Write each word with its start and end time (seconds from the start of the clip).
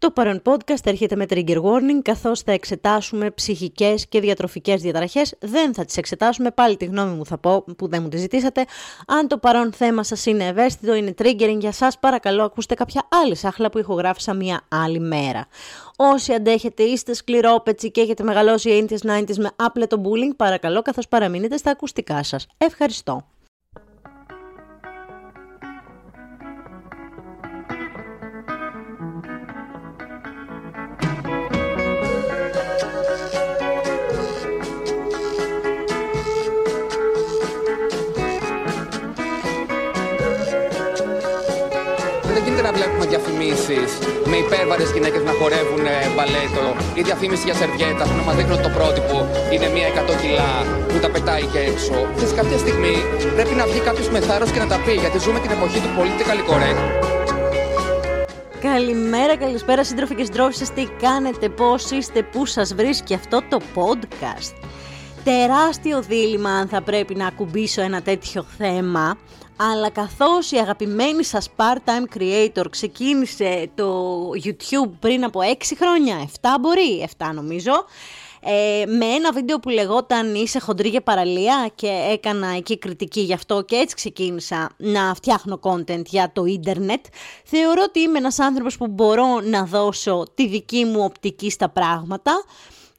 Το 0.00 0.10
παρόν 0.10 0.42
podcast 0.44 0.84
έρχεται 0.84 1.16
με 1.16 1.26
trigger 1.30 1.56
warning 1.56 2.00
καθώς 2.02 2.40
θα 2.40 2.52
εξετάσουμε 2.52 3.30
ψυχικές 3.30 4.06
και 4.06 4.20
διατροφικές 4.20 4.82
διαταραχές. 4.82 5.34
Δεν 5.38 5.74
θα 5.74 5.84
τις 5.84 5.96
εξετάσουμε, 5.96 6.50
πάλι 6.50 6.76
τη 6.76 6.84
γνώμη 6.84 7.14
μου 7.14 7.26
θα 7.26 7.38
πω 7.38 7.64
που 7.76 7.88
δεν 7.88 8.02
μου 8.02 8.08
τη 8.08 8.16
ζητήσατε. 8.16 8.64
Αν 9.06 9.28
το 9.28 9.38
παρόν 9.38 9.72
θέμα 9.72 10.02
σας 10.02 10.26
είναι 10.26 10.46
ευαίσθητο, 10.46 10.94
είναι 10.94 11.14
triggering 11.22 11.58
για 11.58 11.72
σας, 11.72 11.98
παρακαλώ 11.98 12.42
ακούστε 12.42 12.74
κάποια 12.74 13.08
άλλη 13.22 13.34
σάχλα 13.34 13.70
που 13.70 13.78
ηχογράφησα 13.78 14.34
μια 14.34 14.60
άλλη 14.68 15.00
μέρα. 15.00 15.46
Όσοι 15.96 16.32
αντέχετε, 16.32 16.82
είστε 16.82 17.14
σκληρόπετσι 17.14 17.90
και 17.90 18.00
έχετε 18.00 18.22
μεγαλώσει 18.22 18.86
80s, 18.90 19.18
90s 19.18 19.36
με 19.36 19.50
άπλετο 19.56 20.02
bullying, 20.04 20.36
παρακαλώ 20.36 20.82
καθώς 20.82 21.08
παραμείνετε 21.08 21.56
στα 21.56 21.70
ακουστικά 21.70 22.22
σας. 22.22 22.46
Ευχαριστώ. 22.58 23.24
Διαφημίσεις 43.12 43.90
με 44.30 44.36
υπέρβαρες 44.44 44.88
γυναίκες 44.94 45.22
να 45.28 45.32
χορεύουν 45.38 45.84
ε, 45.94 45.96
μπαλέτο 46.14 46.64
ή 46.98 47.00
διαφήμιση 47.08 47.44
για 47.48 47.56
σερβιέτα 47.60 48.04
που 48.08 48.16
να 48.20 48.24
μας 48.26 48.34
δείχνουν 48.38 48.60
το 48.66 48.70
πρότυπο 48.76 49.16
είναι 49.54 49.68
μία 49.74 49.88
100 49.88 50.22
κιλά 50.22 50.52
που 50.90 50.98
τα 51.04 51.08
πετάει 51.14 51.44
και 51.52 51.60
έξω. 51.70 51.96
Και 52.18 52.26
σε 52.30 52.34
κάποια 52.40 52.58
στιγμή 52.64 52.94
πρέπει 53.36 53.54
να 53.60 53.64
βγει 53.70 53.80
κάποιος 53.88 54.08
με 54.14 54.20
θάρρος 54.26 54.50
και 54.54 54.60
να 54.64 54.68
τα 54.72 54.78
πει 54.84 54.94
γιατί 55.04 55.18
ζούμε 55.24 55.38
την 55.44 55.50
εποχή 55.56 55.78
του 55.84 55.90
politically 55.96 56.44
correct. 56.50 56.82
Καλημέρα, 58.68 59.36
καλησπέρα 59.36 59.84
σύντροφοι 59.84 60.14
και 60.14 60.24
συντρόφοι 60.24 60.64
τι 60.74 60.84
κάνετε, 61.04 61.48
πώς 61.48 61.90
είστε, 61.90 62.22
πού 62.22 62.46
σας 62.46 62.74
βρίσκει 62.74 63.14
αυτό 63.14 63.42
το 63.48 63.58
podcast. 63.74 64.54
Τεράστιο 65.24 66.02
δίλημα 66.02 66.50
αν 66.50 66.68
θα 66.68 66.82
πρέπει 66.82 67.14
να 67.14 67.26
ακουμπήσω 67.26 67.82
ένα 67.82 68.02
τέτοιο 68.02 68.42
θέμα, 68.42 69.18
αλλά 69.56 69.90
καθώς 69.90 70.50
η 70.50 70.56
αγαπημένη 70.56 71.24
σας 71.24 71.48
part-time 71.56 72.18
creator 72.18 72.64
ξεκίνησε 72.70 73.70
το 73.74 74.20
YouTube 74.44 74.90
πριν 75.00 75.24
από 75.24 75.40
6 75.58 75.76
χρόνια, 75.76 76.28
7 76.40 76.48
μπορεί, 76.60 77.08
7 77.18 77.30
νομίζω, 77.34 77.72
ε, 78.40 78.84
με 78.86 79.04
ένα 79.04 79.32
βίντεο 79.32 79.58
που 79.58 79.68
λεγόταν 79.68 80.34
«Είσαι 80.34 80.60
χοντρή 80.60 80.88
για 80.88 81.02
παραλία» 81.02 81.70
και 81.74 81.88
έκανα 82.10 82.48
εκεί 82.56 82.78
κριτική 82.78 83.20
γι' 83.20 83.34
αυτό 83.34 83.62
και 83.62 83.76
έτσι 83.76 83.94
ξεκίνησα 83.94 84.70
να 84.76 85.14
φτιάχνω 85.14 85.60
content 85.62 86.04
για 86.06 86.30
το 86.32 86.44
ίντερνετ. 86.44 87.04
Θεωρώ 87.44 87.82
ότι 87.86 88.00
είμαι 88.00 88.18
ένας 88.18 88.38
άνθρωπος 88.38 88.76
που 88.76 88.86
μπορώ 88.86 89.40
να 89.40 89.64
δώσω 89.64 90.24
τη 90.34 90.48
δική 90.48 90.84
μου 90.84 91.04
οπτική 91.04 91.50
στα 91.50 91.68
πράγματα. 91.68 92.32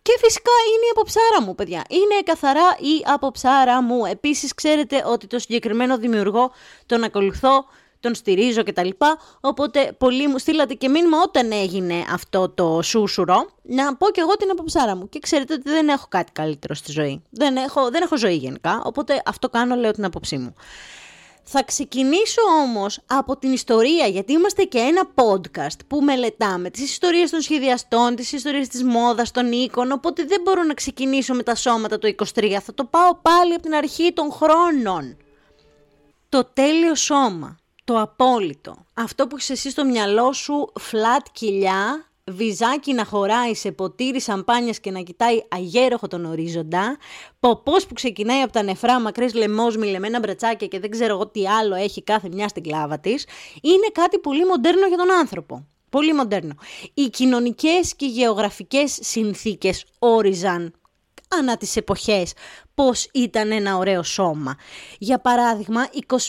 Και 0.02 0.12
φυσικά 0.20 0.52
είναι 0.68 0.86
η 0.86 0.90
αποψάρα 0.92 1.42
μου, 1.42 1.56
παιδιά. 1.56 1.84
Είναι 1.90 2.22
καθαρά 2.24 2.76
η 2.80 3.04
αποψάρα 3.06 3.82
μου. 3.82 4.06
Επίσης, 4.06 4.54
ξέρετε 4.54 5.04
ότι 5.06 5.28
το 5.28 5.40
συγκεκριμένο 5.40 5.98
δημιουργό 5.98 6.52
τον 6.86 7.04
ακολουθώ, 7.04 7.66
τον 8.00 8.16
στηρίζω 8.16 8.64
κτλ. 8.64 8.90
Οπότε, 9.42 9.96
πολύ 9.98 10.28
μου 10.28 10.38
στείλατε 10.38 10.74
και 10.74 10.90
μήνυμα 10.90 11.18
όταν 11.22 11.52
έγινε 11.52 12.04
αυτό 12.12 12.50
το 12.50 12.82
σούσουρο, 12.82 13.50
να 13.62 13.96
πω 13.96 14.10
κι 14.10 14.20
εγώ 14.20 14.36
την 14.36 14.52
αποψάρα 14.52 14.96
μου. 14.96 15.10
Και 15.10 15.20
ξέρετε 15.20 15.54
ότι 15.54 15.70
δεν 15.70 15.88
έχω 15.88 16.06
κάτι 16.10 16.32
καλύτερο 16.32 16.74
στη 16.74 16.92
ζωή. 16.92 17.24
Δεν 17.30 17.56
έχω, 17.56 17.90
δεν 17.90 18.02
έχω 18.02 18.18
ζωή 18.18 18.36
γενικά, 18.36 18.82
οπότε 18.86 19.22
αυτό 19.26 19.50
κάνω, 19.50 19.76
λέω 19.76 19.92
την 19.92 20.06
απόψή 20.06 20.38
μου. 20.38 20.56
Θα 21.54 21.64
ξεκινήσω 21.64 22.42
όμως 22.64 23.00
από 23.08 23.38
την 23.38 23.54
ιστορία, 23.54 24.08
γιατί 24.08 24.34
είμαστε 24.34 24.64
και 24.64 24.78
ένα 24.78 25.10
podcast 25.16 25.80
που 25.88 26.02
μελετάμε 26.02 26.70
τις 26.70 26.82
ιστορίες 26.82 27.30
των 27.30 27.42
σχεδιαστών, 27.42 28.16
τις 28.16 28.32
ιστορίες 28.32 28.68
της 28.68 28.84
μόδας, 28.84 29.32
των 29.32 29.52
οίκων, 29.52 29.92
οπότε 29.92 30.24
δεν 30.26 30.42
μπορώ 30.42 30.64
να 30.64 30.74
ξεκινήσω 30.74 31.34
με 31.34 31.44
τα 31.44 31.56
σώματα 31.56 31.98
το 31.98 32.08
23, 32.08 32.60
θα 32.62 32.74
το 32.74 32.86
πάω 32.86 33.16
πάλι 33.16 33.54
από 33.54 33.62
την 33.62 33.74
αρχή 33.74 34.14
των 34.14 34.32
χρόνων. 34.32 35.18
Το 36.30 36.44
τέλειο 36.54 36.96
σώμα, 36.96 37.58
το 37.84 38.00
απόλυτο, 38.00 38.86
αυτό 38.94 39.28
που 39.28 39.36
έχεις 39.36 39.50
εσύ 39.50 39.70
στο 39.70 39.86
μυαλό 39.86 40.34
σου, 40.34 40.72
flat 40.92 41.26
κοιλιά, 41.32 42.11
βυζάκι 42.32 42.94
να 42.94 43.06
χωράει 43.06 43.56
σε 43.56 43.72
ποτήρι 43.72 44.22
σαμπάνιας 44.22 44.80
και 44.80 44.92
να 44.92 45.00
κοιτάει 45.00 45.42
αγέροχο 45.48 46.08
τον 46.08 46.26
ορίζοντα, 46.26 46.98
ποπός 47.40 47.86
που 47.86 47.94
ξεκινάει 47.94 48.42
από 48.42 48.52
τα 48.52 48.64
νεφρά, 48.64 49.00
μακρές 49.00 49.34
λαιμός, 49.34 49.78
μιλεμένα 49.78 50.20
μπρατσάκια 50.20 50.68
και 50.68 50.80
δεν 50.80 50.90
ξέρω 50.90 51.14
εγώ 51.14 51.28
τι 51.28 51.48
άλλο 51.48 51.76
έχει 51.76 52.04
κάθε 52.04 52.30
μια 52.32 52.48
στην 52.48 52.64
κλάβα 52.64 53.00
της, 53.00 53.28
είναι 53.62 53.88
κάτι 53.92 54.20
πολύ 54.20 54.46
μοντέρνο 54.46 54.88
για 54.88 54.98
τον 54.98 55.12
άνθρωπο. 55.12 55.66
Πολύ 55.90 56.14
μοντέρνο. 56.14 56.54
Οι 56.94 57.10
κοινωνικές 57.10 57.96
και 57.96 58.06
γεωγραφικές 58.06 58.98
συνθήκες 59.02 59.86
όριζαν 60.00 60.74
ανά 61.40 61.58
τις 61.58 61.76
εποχές 61.76 62.34
πώς 62.76 63.08
ήταν 63.14 63.52
ένα 63.52 63.78
ωραίο 63.78 64.04
σώμα. 64.04 64.56
Για 64.98 65.20
παράδειγμα, 65.20 65.88
25.000 66.08 66.22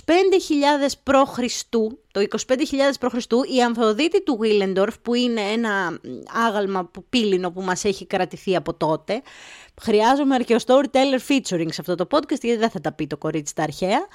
π.Χ. 1.03 1.39
το 2.11 2.21
25.000 2.49 2.57
π.Χ. 3.01 3.15
η 3.55 3.63
Αμφεοδίτη 3.63 4.23
του 4.23 4.37
Βίλεντορφ, 4.41 4.99
που 4.99 5.15
είναι 5.15 5.41
ένα 5.41 6.01
άγαλμα 6.47 6.85
που, 6.85 7.05
πύληνο 7.09 7.51
που 7.51 7.63
μας 7.63 7.85
έχει 7.85 8.07
κρατηθεί 8.07 8.57
από 8.57 8.75
τότε, 8.75 9.23
χρειάζομαι 9.83 10.35
αρχαίο 10.35 10.57
storyteller 10.67 11.19
featuring 11.29 11.69
σε 11.69 11.81
αυτό 11.81 11.95
το 11.95 12.07
podcast, 12.11 12.41
γιατί 12.41 12.57
δεν 12.57 12.71
θα 12.71 12.81
τα 12.81 12.93
πει 12.93 13.07
το 13.07 13.17
κορίτσι 13.17 13.55
τα 13.55 13.63
αρχαία, 13.63 14.07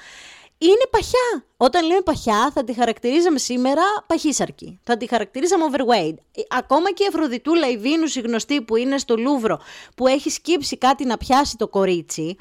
είναι 0.58 0.86
παχιά. 0.90 1.44
Όταν 1.56 1.86
λέμε 1.86 2.00
παχιά, 2.00 2.50
θα 2.54 2.64
τη 2.64 2.72
χαρακτηρίζαμε 2.72 3.38
σήμερα 3.38 3.82
παχύσαρκη. 4.06 4.80
Θα 4.82 4.96
τη 4.96 5.06
χαρακτηρίζαμε 5.06 5.64
overweight. 5.70 6.14
Ε, 6.32 6.42
ακόμα 6.48 6.92
και 6.92 7.04
η 7.04 7.06
Αφροδιτούλα, 7.06 7.68
η 7.70 7.76
Βίνους, 7.76 8.16
η 8.16 8.20
γνωστή 8.20 8.62
που 8.62 8.76
είναι 8.76 8.98
στο 8.98 9.16
Λούβρο, 9.16 9.60
που 9.94 10.06
έχει 10.06 10.30
σκύψει 10.30 10.76
κάτι 10.76 11.04
να 11.04 11.16
πιάσει 11.16 11.56
το 11.56 11.68
κορίτσι, 11.68 12.36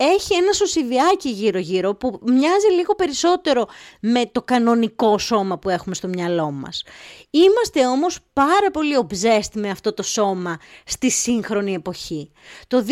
έχει 0.00 0.34
ένα 0.34 0.52
σωσιδιάκι 0.52 1.28
γύρω-γύρω 1.28 1.94
που 1.94 2.20
μοιάζει 2.22 2.66
λίγο 2.76 2.94
περισσότερο 2.94 3.66
με 4.00 4.26
το 4.32 4.42
κανονικό 4.42 5.18
σώμα 5.18 5.58
που 5.58 5.68
έχουμε 5.68 5.94
στο 5.94 6.08
μυαλό 6.08 6.50
μας. 6.50 6.84
Είμαστε 7.30 7.86
όμως 7.86 8.18
πάρα 8.32 8.70
πολύ 8.72 9.06
obsessed 9.08 9.52
με 9.54 9.70
αυτό 9.70 9.92
το 9.94 10.02
σώμα 10.02 10.56
στη 10.84 11.10
σύγχρονη 11.10 11.74
εποχή. 11.74 12.30
Το 12.66 12.84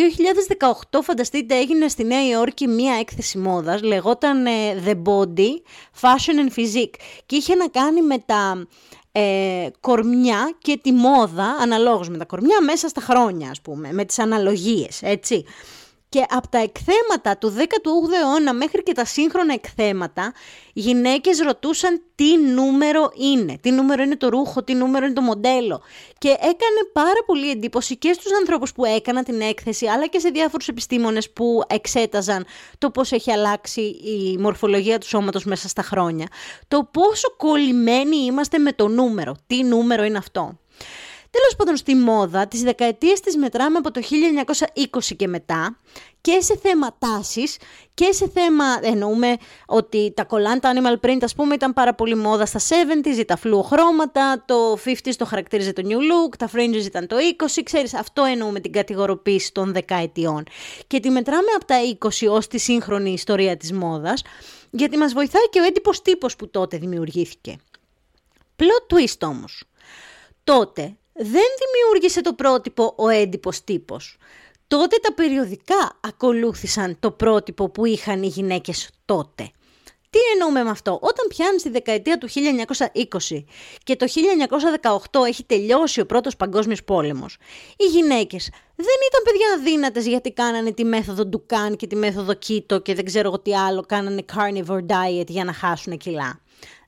2018 0.93 0.99
φανταστείτε 1.03 1.57
έγινε 1.57 1.89
στη 1.89 2.05
Νέα 2.05 2.29
Υόρκη 2.29 2.67
μία 2.67 2.95
έκθεση 2.95 3.39
μόδας, 3.39 3.83
λεγόταν 3.83 4.47
ε, 4.47 4.51
The 4.87 4.95
Body, 4.95 5.51
Fashion 6.01 6.49
and 6.49 6.59
Physique 6.59 6.95
και 7.27 7.37
είχε 7.37 7.55
να 7.55 7.69
κάνει 7.69 8.03
με 8.03 8.19
τα 8.19 8.67
ε, 9.13 9.69
κορμιά 9.81 10.57
και 10.59 10.79
τη 10.83 10.93
μόδα, 10.93 11.57
αναλόγως 11.61 12.09
με 12.09 12.19
τα 12.19 12.25
κορμιά, 12.25 12.63
μέσα 12.63 12.89
στα 12.89 13.01
χρόνια 13.01 13.51
ας 13.51 13.61
πούμε, 13.61 13.93
με 13.93 14.05
τις 14.05 14.19
αναλογίες, 14.19 15.03
έτσι. 15.03 15.45
Και 16.17 16.27
από 16.29 16.49
τα 16.49 16.59
εκθέματα 16.59 17.37
του 17.39 17.55
18ου 17.59 18.13
αιώνα 18.23 18.55
μέχρι 18.55 18.83
και 18.83 18.93
τα 18.93 19.05
σύγχρονα 19.05 19.53
εκθέματα, 19.53 20.33
γυναίκες 20.73 21.39
ρωτούσαν 21.39 22.03
τι 22.15 22.39
νούμερο 22.39 23.11
είναι, 23.33 23.59
τι 23.61 23.71
νούμερο 23.71 24.03
είναι 24.03 24.17
το 24.17 24.29
ρούχο, 24.29 24.63
τι 24.63 24.75
νούμερο 24.75 25.05
είναι 25.05 25.15
το 25.15 25.21
μοντέλο. 25.21 25.83
Και 26.19 26.29
έκανε 26.29 26.81
πάρα 26.93 27.25
πολύ 27.27 27.51
εντύπωση 27.51 27.97
και 27.97 28.13
στους 28.13 28.33
ανθρώπους 28.39 28.73
που 28.73 28.85
έκαναν 28.85 29.25
την 29.25 29.41
έκθεση, 29.41 29.87
αλλά 29.87 30.07
και 30.07 30.19
σε 30.19 30.29
διάφορους 30.29 30.69
επιστήμονες 30.69 31.31
που 31.31 31.63
εξέταζαν 31.67 32.47
το 32.79 32.91
πώς 32.91 33.13
έχει 33.13 33.33
αλλάξει 33.33 33.81
η 33.83 34.37
μορφολογία 34.39 34.99
του 34.99 35.07
σώματος 35.09 35.45
μέσα 35.45 35.69
στα 35.69 35.83
χρόνια. 35.83 36.27
Το 36.69 36.89
πόσο 36.91 37.37
κολλημένοι 37.37 38.17
είμαστε 38.17 38.59
με 38.59 38.73
το 38.73 38.89
νούμερο, 38.89 39.37
τι 39.47 39.63
νούμερο 39.63 40.05
είναι 40.05 40.19
αυτό. 40.19 40.59
Τέλος 41.37 41.57
πάντων 41.57 41.77
στη 41.77 41.95
μόδα, 41.95 42.49
τις 42.49 42.63
δεκαετίες 42.63 43.21
της 43.21 43.37
μετράμε 43.37 43.79
από 43.79 43.91
το 43.91 44.01
1920 44.01 45.17
και 45.17 45.29
μετά 45.29 45.79
και 46.21 46.41
σε 46.41 46.57
θέμα 46.57 46.97
τάσης 46.99 47.57
και 47.95 48.13
σε 48.13 48.29
θέμα, 48.29 48.65
εννοούμε 48.83 49.37
ότι 49.67 50.13
τα 50.17 50.25
κολλάν, 50.25 50.61
τα 50.61 50.73
animal 50.75 51.07
print 51.07 51.19
ας 51.23 51.35
πούμε 51.35 51.55
ήταν 51.55 51.73
πάρα 51.73 51.95
πολύ 51.95 52.15
μόδα 52.15 52.47
στα 52.47 52.59
70s, 52.59 53.25
τα 53.27 53.39
χρώματα, 53.65 54.45
το 54.47 54.79
50s 54.85 55.15
το 55.17 55.25
χαρακτήριζε 55.25 55.73
το 55.73 55.83
new 55.85 55.99
look, 55.99 56.37
τα 56.39 56.51
fringes 56.55 56.85
ήταν 56.85 57.07
το 57.07 57.17
20, 57.57 57.63
ξέρεις 57.65 57.95
αυτό 57.95 58.25
εννοούμε 58.25 58.61
την 58.61 58.73
κατηγοροποίηση 58.73 59.53
των 59.53 59.73
δεκαετιών. 59.73 60.45
Και 60.87 61.01
τη 61.01 61.11
μετράμε 61.11 61.51
από 61.57 61.65
τα 61.65 61.77
20 61.99 62.29
ως 62.29 62.47
τη 62.47 62.59
σύγχρονη 62.59 63.13
ιστορία 63.13 63.57
της 63.57 63.73
μόδας, 63.73 64.23
γιατί 64.71 64.97
μας 64.97 65.13
βοηθάει 65.13 65.49
και 65.51 65.61
ο 65.61 65.65
έντυπος 65.65 66.03
τύπος 66.03 66.37
που 66.37 66.51
τότε 66.51 66.77
δημιουργήθηκε. 66.77 67.57
Plot 68.57 68.95
twist 68.95 69.29
όμως. 69.29 69.65
Τότε 70.45 70.97
δεν 71.17 71.45
δημιούργησε 71.61 72.21
το 72.21 72.33
πρότυπο 72.33 72.95
ο 72.97 73.09
έντυπος 73.09 73.65
τύπος. 73.65 74.17
Τότε 74.67 74.97
τα 75.03 75.15
περιοδικά 75.15 75.99
ακολούθησαν 76.01 76.97
το 77.01 77.11
πρότυπο 77.11 77.69
που 77.69 77.85
είχαν 77.85 78.23
οι 78.23 78.27
γυναίκες 78.27 78.91
τότε. 79.05 79.51
Τι 80.11 80.19
εννοούμε 80.33 80.63
με 80.63 80.71
αυτό; 80.71 80.93
Όταν 81.03 81.27
πιάνεις 81.29 81.63
τη 81.63 81.69
δεκαετία 81.69 82.19
του 82.19 82.29
1920 82.29 83.45
και 83.85 83.97
το 83.97 84.07
1918 85.11 85.25
έχει 85.27 85.45
τελειώσει 85.45 86.01
ο 86.01 86.07
πρώτος 86.07 86.37
παγκόσμιος 86.37 86.85
πόλεμος, 86.85 87.37
οι 87.77 87.85
γυναίκες 87.85 88.51
δεν 88.77 88.97
ήταν 89.09 89.23
παιδιά 89.25 89.47
αδύνατες 89.59 90.07
γιατί 90.07 90.33
κάνανε 90.33 90.73
τη 90.73 90.85
μέθοδο 90.85 91.27
Ντουκάν 91.27 91.77
και 91.77 91.87
τη 91.87 91.97
μέθοδο 91.97 92.35
Κίτο 92.35 92.81
και 92.81 92.95
δεν 92.95 93.05
ξέρω 93.05 93.29
εγώ 93.29 93.39
τι 93.39 93.57
άλλο, 93.57 93.83
κάνανε 93.83 94.25
carnivore 94.35 94.87
diet 94.87 95.27
για 95.27 95.45
να 95.45 95.53
χάσουν 95.53 95.97
κιλά. 95.97 96.41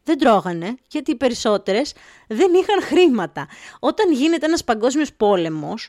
Δεν 0.09 0.19
τρώγανε 0.19 0.75
γιατί 0.89 1.11
οι 1.11 1.15
περισσότερες 1.15 1.93
δεν 2.29 2.55
είχαν 2.55 2.83
χρήματα. 2.83 3.49
Όταν 3.79 4.13
γίνεται 4.13 4.47
ένας 4.47 4.65
παγκόσμιος 4.65 5.13
πόλεμος, 5.13 5.89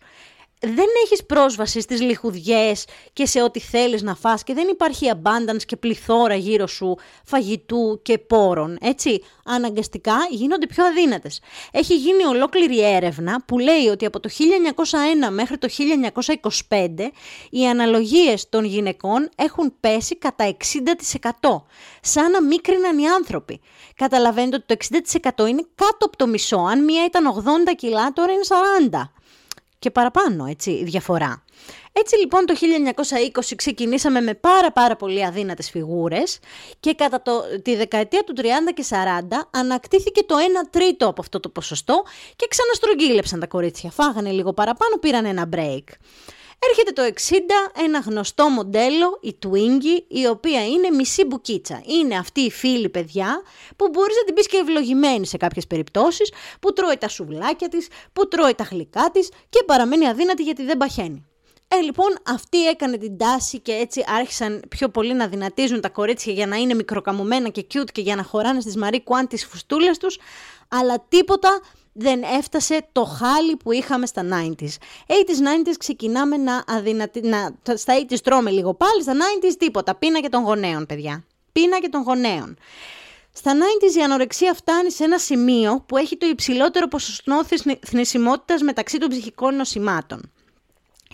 δεν 0.59 0.85
έχεις 1.03 1.25
πρόσβαση 1.25 1.81
στις 1.81 2.01
λιχουδιές 2.01 2.85
και 3.13 3.25
σε 3.25 3.41
ό,τι 3.41 3.59
θέλεις 3.59 4.01
να 4.01 4.15
φας 4.15 4.43
και 4.43 4.53
δεν 4.53 4.67
υπάρχει 4.67 5.11
abundance 5.13 5.63
και 5.65 5.75
πληθώρα 5.75 6.35
γύρω 6.35 6.67
σου 6.67 6.97
φαγητού 7.25 7.99
και 8.01 8.17
πόρων, 8.17 8.77
έτσι. 8.81 9.23
Αναγκαστικά 9.45 10.17
γίνονται 10.29 10.67
πιο 10.67 10.85
αδύνατες. 10.85 11.41
Έχει 11.71 11.95
γίνει 11.95 12.25
ολόκληρη 12.25 12.83
έρευνα 12.83 13.43
που 13.45 13.59
λέει 13.59 13.87
ότι 13.87 14.05
από 14.05 14.19
το 14.19 14.29
1901 15.27 15.31
μέχρι 15.31 15.57
το 15.57 15.67
1925 16.69 16.87
οι 17.49 17.67
αναλογίες 17.67 18.49
των 18.49 18.63
γυναικών 18.63 19.29
έχουν 19.35 19.73
πέσει 19.79 20.17
κατά 20.17 20.55
60%. 21.41 21.61
Σαν 22.01 22.31
να 22.31 22.41
μίκριναν 22.41 22.97
οι 22.97 23.07
άνθρωποι. 23.07 23.61
Καταλαβαίνετε 23.95 24.55
ότι 24.55 24.65
το 24.65 24.97
60% 25.43 25.47
είναι 25.47 25.65
κάτω 25.75 26.05
από 26.05 26.17
το 26.17 26.27
μισό. 26.27 26.57
Αν 26.57 26.83
μία 26.83 27.05
ήταν 27.05 27.43
80 27.69 27.75
κιλά, 27.75 28.13
τώρα 28.13 28.31
είναι 28.31 28.43
40 28.89 29.18
και 29.79 29.91
παραπάνω, 29.91 30.45
έτσι, 30.45 30.71
η 30.71 30.83
διαφορά. 30.83 31.43
Έτσι 31.91 32.17
λοιπόν 32.17 32.45
το 32.45 32.53
1920 33.39 33.53
ξεκινήσαμε 33.55 34.21
με 34.21 34.33
πάρα 34.33 34.71
πάρα 34.71 34.95
πολύ 34.95 35.25
αδύνατες 35.25 35.69
φιγούρες 35.69 36.39
και 36.79 36.93
κατά 36.93 37.21
το, 37.21 37.41
τη 37.61 37.75
δεκαετία 37.75 38.23
του 38.23 38.33
30 38.37 38.41
και 38.73 38.85
40 38.89 38.95
ανακτήθηκε 39.51 40.23
το 40.23 40.35
1 40.35 40.67
τρίτο 40.69 41.07
από 41.07 41.21
αυτό 41.21 41.39
το 41.39 41.49
ποσοστό 41.49 42.03
και 42.35 42.47
ξαναστρογγύλεψαν 42.49 43.39
τα 43.39 43.47
κορίτσια. 43.47 43.91
Φάγανε 43.91 44.31
λίγο 44.31 44.53
παραπάνω, 44.53 44.97
πήραν 44.97 45.25
ένα 45.25 45.49
break. 45.55 45.83
Έρχεται 46.67 46.91
το 46.91 47.13
60, 47.29 47.83
ένα 47.83 47.99
γνωστό 47.99 48.49
μοντέλο, 48.49 49.19
η 49.21 49.37
Twinkie, 49.45 50.03
η 50.07 50.25
οποία 50.27 50.65
είναι 50.65 50.89
μισή 50.89 51.25
μπουκίτσα. 51.25 51.81
Είναι 51.85 52.17
αυτή 52.17 52.41
η 52.41 52.51
φίλη 52.51 52.89
παιδιά 52.89 53.41
που 53.75 53.89
μπορείς 53.89 54.15
να 54.15 54.23
την 54.23 54.33
πεις 54.33 54.47
και 54.47 54.57
ευλογημένη 54.57 55.25
σε 55.25 55.37
κάποιες 55.37 55.67
περιπτώσεις, 55.67 56.31
που 56.59 56.73
τρώει 56.73 56.97
τα 56.97 57.07
σουβλάκια 57.07 57.67
της, 57.67 57.87
που 58.13 58.27
τρώει 58.27 58.55
τα 58.55 58.63
γλυκά 58.63 59.11
της 59.11 59.29
και 59.49 59.63
παραμένει 59.65 60.07
αδύνατη 60.07 60.43
γιατί 60.43 60.63
δεν 60.63 60.77
παχαίνει. 60.77 61.29
Ε, 61.67 61.81
λοιπόν, 61.81 62.07
αυτή 62.25 62.67
έκανε 62.67 62.97
την 62.97 63.17
τάση 63.17 63.59
και 63.59 63.71
έτσι 63.71 64.03
άρχισαν 64.07 64.61
πιο 64.69 64.89
πολύ 64.89 65.13
να 65.13 65.27
δυνατίζουν 65.27 65.81
τα 65.81 65.89
κορίτσια 65.89 66.33
για 66.33 66.47
να 66.47 66.55
είναι 66.55 66.73
μικροκαμωμένα 66.73 67.49
και 67.49 67.65
cute 67.73 67.91
και 67.91 68.01
για 68.01 68.15
να 68.15 68.23
χωράνε 68.23 68.61
στις 68.61 68.77
Marie 68.83 68.99
Quant 69.03 69.29
τις 69.29 69.45
φουστούλες 69.45 69.97
τους, 69.97 70.19
αλλά 70.67 71.05
τίποτα 71.09 71.61
δεν 71.93 72.23
έφτασε 72.23 72.87
το 72.91 73.03
χάλι 73.03 73.55
που 73.55 73.71
είχαμε 73.71 74.05
στα 74.05 74.23
90s. 74.31 74.63
80s, 75.07 75.67
90s 75.67 75.73
ξεκινάμε 75.77 76.37
να 76.37 76.63
αδυνατη... 76.67 77.21
να... 77.21 77.55
Στα 77.75 77.93
80s 78.09 78.19
τρώμε 78.23 78.51
λίγο 78.51 78.73
πάλι, 78.73 79.01
στα 79.01 79.13
90s 79.13 79.55
τίποτα. 79.57 79.95
Πίνα 79.95 80.19
και 80.19 80.29
των 80.29 80.43
γονέων, 80.43 80.85
παιδιά. 80.85 81.23
Πίνα 81.51 81.79
και 81.79 81.89
των 81.89 82.01
γονέων. 82.01 82.57
Στα 83.33 83.53
90s 83.53 83.97
η 83.97 84.01
ανορεξία 84.01 84.53
φτάνει 84.53 84.91
σε 84.91 85.03
ένα 85.03 85.17
σημείο 85.17 85.83
που 85.85 85.97
έχει 85.97 86.17
το 86.17 86.25
υψηλότερο 86.27 86.87
ποσοστό 86.87 87.45
θνησιμότητας 87.85 88.61
μεταξύ 88.61 88.97
των 88.97 89.09
ψυχικών 89.09 89.55
νοσημάτων. 89.55 90.31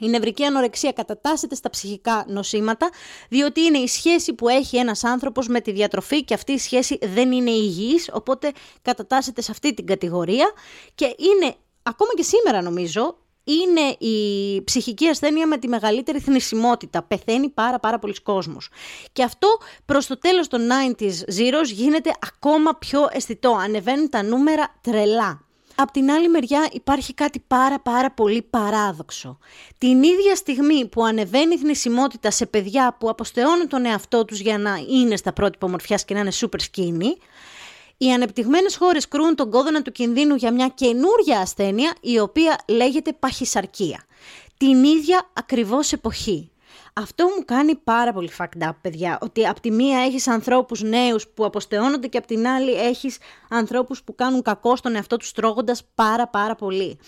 Η 0.02 0.10
νευρική 0.10 0.44
ανορεξία 0.44 0.92
κατατάσσεται 0.92 1.56
στα 1.56 1.70
ψυχικά 1.70 2.26
νοσήματα, 2.28 2.90
διότι 3.30 3.62
είναι 3.62 3.78
η 3.78 3.88
σχέση 3.88 4.34
που 4.34 4.50
έχει 4.50 4.78
ένας 4.78 5.04
άνθρωπος 5.04 5.48
με 5.48 5.62
τη 5.62 5.72
διατροφή 5.72 6.24
και 6.24 6.34
αυτή 6.34 6.52
η 6.52 6.58
σχέση 6.58 6.98
δεν 7.02 7.32
είναι 7.32 7.52
υγιής, 7.52 8.10
οπότε 8.14 8.52
κατατάσσεται 8.82 9.42
σε 9.42 9.52
αυτή 9.52 9.74
την 9.74 9.86
κατηγορία 9.86 10.52
και 10.96 11.06
είναι, 11.06 11.56
ακόμα 11.84 12.10
και 12.16 12.24
σήμερα 12.24 12.62
νομίζω, 12.62 13.18
είναι 13.44 14.12
η 14.12 14.62
ψυχική 14.64 15.08
ασθένεια 15.08 15.48
με 15.48 15.58
τη 15.58 15.68
μεγαλύτερη 15.68 16.20
θνησιμότητα. 16.20 17.04
Πεθαίνει 17.04 17.50
πάρα 17.50 17.80
πάρα 17.80 18.00
πολλοί 18.00 18.22
κόσμος. 18.22 18.70
Και 19.12 19.24
αυτό 19.24 19.48
προς 19.86 20.06
το 20.06 20.18
τέλος 20.18 20.48
των 20.48 20.62
90s 20.62 21.40
Zeros 21.40 21.66
γίνεται 21.74 22.12
ακόμα 22.20 22.76
πιο 22.76 23.08
αισθητό. 23.12 23.58
Ανεβαίνουν 23.62 24.10
τα 24.10 24.24
νούμερα 24.24 24.76
τρελά. 24.82 25.45
Απ' 25.76 25.92
την 25.92 26.12
άλλη 26.12 26.30
μεριά 26.30 26.70
υπάρχει 26.72 27.14
κάτι 27.14 27.44
πάρα 27.48 27.80
πάρα 27.80 28.12
πολύ 28.12 28.42
παράδοξο. 28.42 29.38
Την 29.78 30.04
ίδια 30.04 30.36
στιγμή 30.36 30.88
που 30.88 31.04
ανεβαίνει 31.06 31.54
η 31.54 31.58
θνησιμότητα 31.58 32.32
σε 32.32 32.46
παιδιά 32.46 32.96
που 33.00 33.10
αποστεώνουν 33.10 33.68
τον 33.68 33.86
εαυτό 33.86 34.26
τους 34.26 34.40
για 34.40 34.58
να 34.58 34.76
είναι 34.90 35.16
στα 35.16 35.34
πρότυπα 35.34 35.68
ομορφιάς 35.68 36.06
και 36.06 36.14
να 36.14 36.20
είναι 36.20 36.32
super 36.40 36.60
skinny, 36.60 37.18
οι 37.98 38.14
ανεπτυγμένες 38.14 38.76
χώρες 38.76 39.08
κρούν 39.08 39.36
τον 39.36 39.52
κόδωνα 39.52 39.82
του 39.82 39.92
κινδύνου 39.92 40.36
για 40.36 40.52
μια 40.52 40.68
καινούρια 40.68 41.40
ασθένεια 41.40 41.96
η 42.02 42.20
οποία 42.20 42.64
λέγεται 42.68 43.14
παχυσαρκία. 43.14 44.04
Την 44.58 44.84
ίδια 44.84 45.30
ακριβώς 45.34 45.92
εποχή. 45.92 46.50
Αυτό 46.98 47.24
μου 47.26 47.46
κάνει 47.46 47.76
πάρα 47.76 48.14
πολύ 48.14 48.32
fucked 48.38 48.68
up, 48.68 48.72
παιδιά. 48.82 49.18
Ότι 49.22 49.48
από 49.48 49.62
τη 49.62 49.72
μία 49.72 50.00
έχεις 50.00 50.28
ανθρώπους 50.28 50.82
νέους 50.82 51.28
που 51.28 51.46
αποστεώνονται 51.46 52.08
και 52.08 52.18
από 52.18 52.28
την 52.28 52.48
άλλη 52.48 52.74
έχεις 52.74 53.18
ανθρώπους 53.50 54.04
που 54.04 54.16
κάνουν 54.16 54.42
κακό 54.42 54.76
στον 54.76 54.96
εαυτό 54.96 55.18
τους 55.18 55.32
τρώγοντας 55.32 55.84
πάρα 55.96 56.28
πάρα 56.28 56.56
πολύ. 56.56 57.00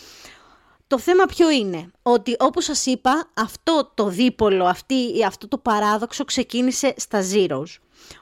Το 0.87 0.99
θέμα 0.99 1.25
ποιο 1.25 1.49
είναι, 1.49 1.91
ότι 2.01 2.35
όπως 2.39 2.63
σας 2.63 2.85
είπα, 2.85 3.29
αυτό 3.33 3.91
το 3.93 4.07
δίπολο, 4.07 4.65
αυτή, 4.65 5.25
αυτό 5.25 5.47
το 5.47 5.57
παράδοξο 5.57 6.25
ξεκίνησε 6.25 6.93
στα 6.97 7.23
Zeros. 7.33 7.77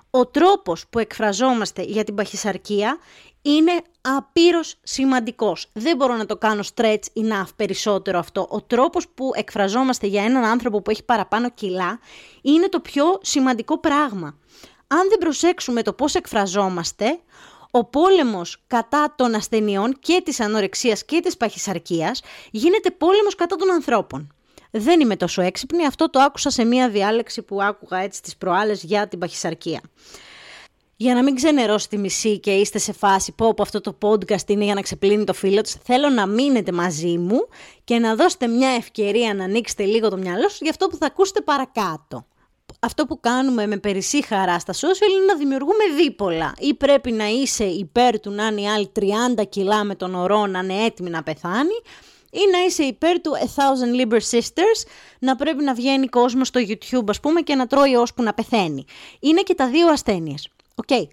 Ο 0.09 0.25
τρόπος 0.25 0.85
που 0.89 1.00
εκφραζόμαστε 1.00 1.81
για 1.81 2.03
την 2.03 2.15
παχυσαρκία 2.15 2.97
είναι 3.45 3.71
απείρως 4.01 4.75
σημαντικός. 4.83 5.69
Δεν 5.74 5.95
μπορώ 5.95 6.15
να 6.15 6.25
το 6.25 6.38
κάνω 6.38 6.63
stretch 6.75 7.03
enough 7.13 7.47
περισσότερο 7.56 8.19
αυτό. 8.19 8.47
Ο 8.50 8.62
τρόπος 8.62 9.07
που 9.07 9.31
εκφραζόμαστε 9.36 10.07
για 10.07 10.24
έναν 10.24 10.44
άνθρωπο 10.44 10.81
που 10.81 10.92
έχει 10.92 11.03
παραπάνω 11.03 11.50
κιλά 11.50 12.00
είναι 12.42 12.69
το 12.69 12.80
πιο 12.80 13.19
σημαντικό 13.21 13.80
πράγμα. 13.80 14.38
Αν 14.88 15.09
δεν 15.09 15.18
προσέξουμε 15.18 15.81
το 15.81 15.94
πώς 15.94 16.15
εκφραζόμαστε, 16.15 17.19
ο 17.71 17.83
πόλεμος 17.83 18.63
κατά 18.68 19.13
των 19.18 19.36
ασθενειών 19.36 20.00
και 20.00 20.21
της 20.25 20.39
ανορεξίας 20.39 21.06
και 21.06 21.19
της 21.19 21.38
παχυσαρκίας 21.38 22.21
γίνεται 22.51 22.91
πόλεμος 22.91 23.36
κατά 23.36 23.56
των 23.56 23.71
ανθρώπων. 23.71 24.33
Δεν 24.71 25.00
είμαι 25.00 25.15
τόσο 25.15 25.41
έξυπνη, 25.41 25.86
αυτό 25.86 26.09
το 26.09 26.19
άκουσα 26.19 26.50
σε 26.50 26.63
μία 26.63 26.89
διάλεξη 26.89 27.41
που 27.41 27.62
άκουγα 27.62 27.98
έτσι 27.98 28.21
τις 28.21 28.38
προάλλες 28.38 28.83
για 28.83 29.07
την 29.07 29.19
παχυσαρκία. 29.19 29.81
Για 30.97 31.13
να 31.13 31.24
μην 31.24 31.36
ξενερώσει 31.36 31.89
τη 31.89 31.97
μισή 31.97 32.39
και 32.39 32.51
είστε 32.51 32.80
σε 32.80 32.94
φάση 32.94 33.31
πω 33.31 33.47
από 33.47 33.62
αυτό 33.62 33.81
το 33.81 33.97
podcast 34.01 34.47
είναι 34.50 34.63
για 34.63 34.74
να 34.74 34.81
ξεπλύνει 34.81 35.24
το 35.24 35.33
φίλο 35.33 35.62
του, 35.62 35.69
θέλω 35.83 36.09
να 36.09 36.25
μείνετε 36.25 36.71
μαζί 36.71 37.18
μου 37.18 37.47
και 37.83 38.00
να 38.00 38.15
δώσετε 38.15 38.47
μια 38.47 38.69
ευκαιρία 38.69 39.33
να 39.33 39.44
ανοίξετε 39.44 39.83
λίγο 39.83 40.09
το 40.09 40.18
μυαλό 40.18 40.50
σας 40.50 40.59
για 40.62 40.69
αυτό 40.69 40.88
που 40.88 40.95
θα 40.95 41.06
ακούσετε 41.06 41.42
παρακάτω. 41.42 42.25
Αυτό 42.80 43.06
που 43.06 43.19
κάνουμε 43.19 43.68
με 43.68 43.77
περισσή 43.77 44.24
χαρά 44.24 44.59
στα 44.59 44.74
social 44.74 45.12
είναι 45.12 45.25
να 45.27 45.36
δημιουργούμε 45.36 45.83
δίπολα. 45.97 46.53
Ή 46.59 46.74
πρέπει 46.74 47.12
να 47.12 47.25
είσαι 47.27 47.63
υπέρ 47.63 48.19
του 48.19 48.31
να 48.31 48.45
είναι 48.45 48.62
οι 48.62 48.68
άλλοι 48.68 48.91
30 49.39 49.44
κιλά 49.50 49.83
με 49.83 49.95
τον 49.95 50.15
ορό 50.15 50.45
να 50.45 50.59
είναι 50.59 50.83
έτοιμοι 50.83 51.09
να 51.09 51.24
πεθάνει, 51.24 51.81
ή 52.31 52.51
να 52.51 52.65
είσαι 52.65 52.83
υπέρ 52.83 53.21
του 53.21 53.31
A 53.31 53.46
Thousand 53.46 54.01
Liber 54.01 54.20
Sisters, 54.31 54.88
να 55.20 55.36
πρέπει 55.36 55.63
να 55.63 55.74
βγαίνει 55.74 56.08
κόσμος 56.08 56.48
στο 56.48 56.60
YouTube 56.67 57.10
ας 57.10 57.20
πούμε 57.20 57.41
και 57.41 57.55
να 57.55 57.67
τρώει 57.67 57.96
ώσπου 57.96 58.24
να 58.24 58.34
πεθαίνει. 58.34 58.86
Είναι 59.20 59.41
και 59.41 59.55
τα 59.55 59.67
δύο 59.70 59.88
ασθένειες. 59.88 60.50
Ok. 60.75 60.86
Okay. 60.89 61.08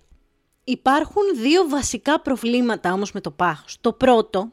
Υπάρχουν 0.64 1.22
δύο 1.36 1.68
βασικά 1.68 2.20
προβλήματα 2.20 2.92
όμως 2.92 3.12
με 3.12 3.20
το 3.20 3.30
πάχος. 3.30 3.76
Το 3.80 3.92
πρώτο 3.92 4.52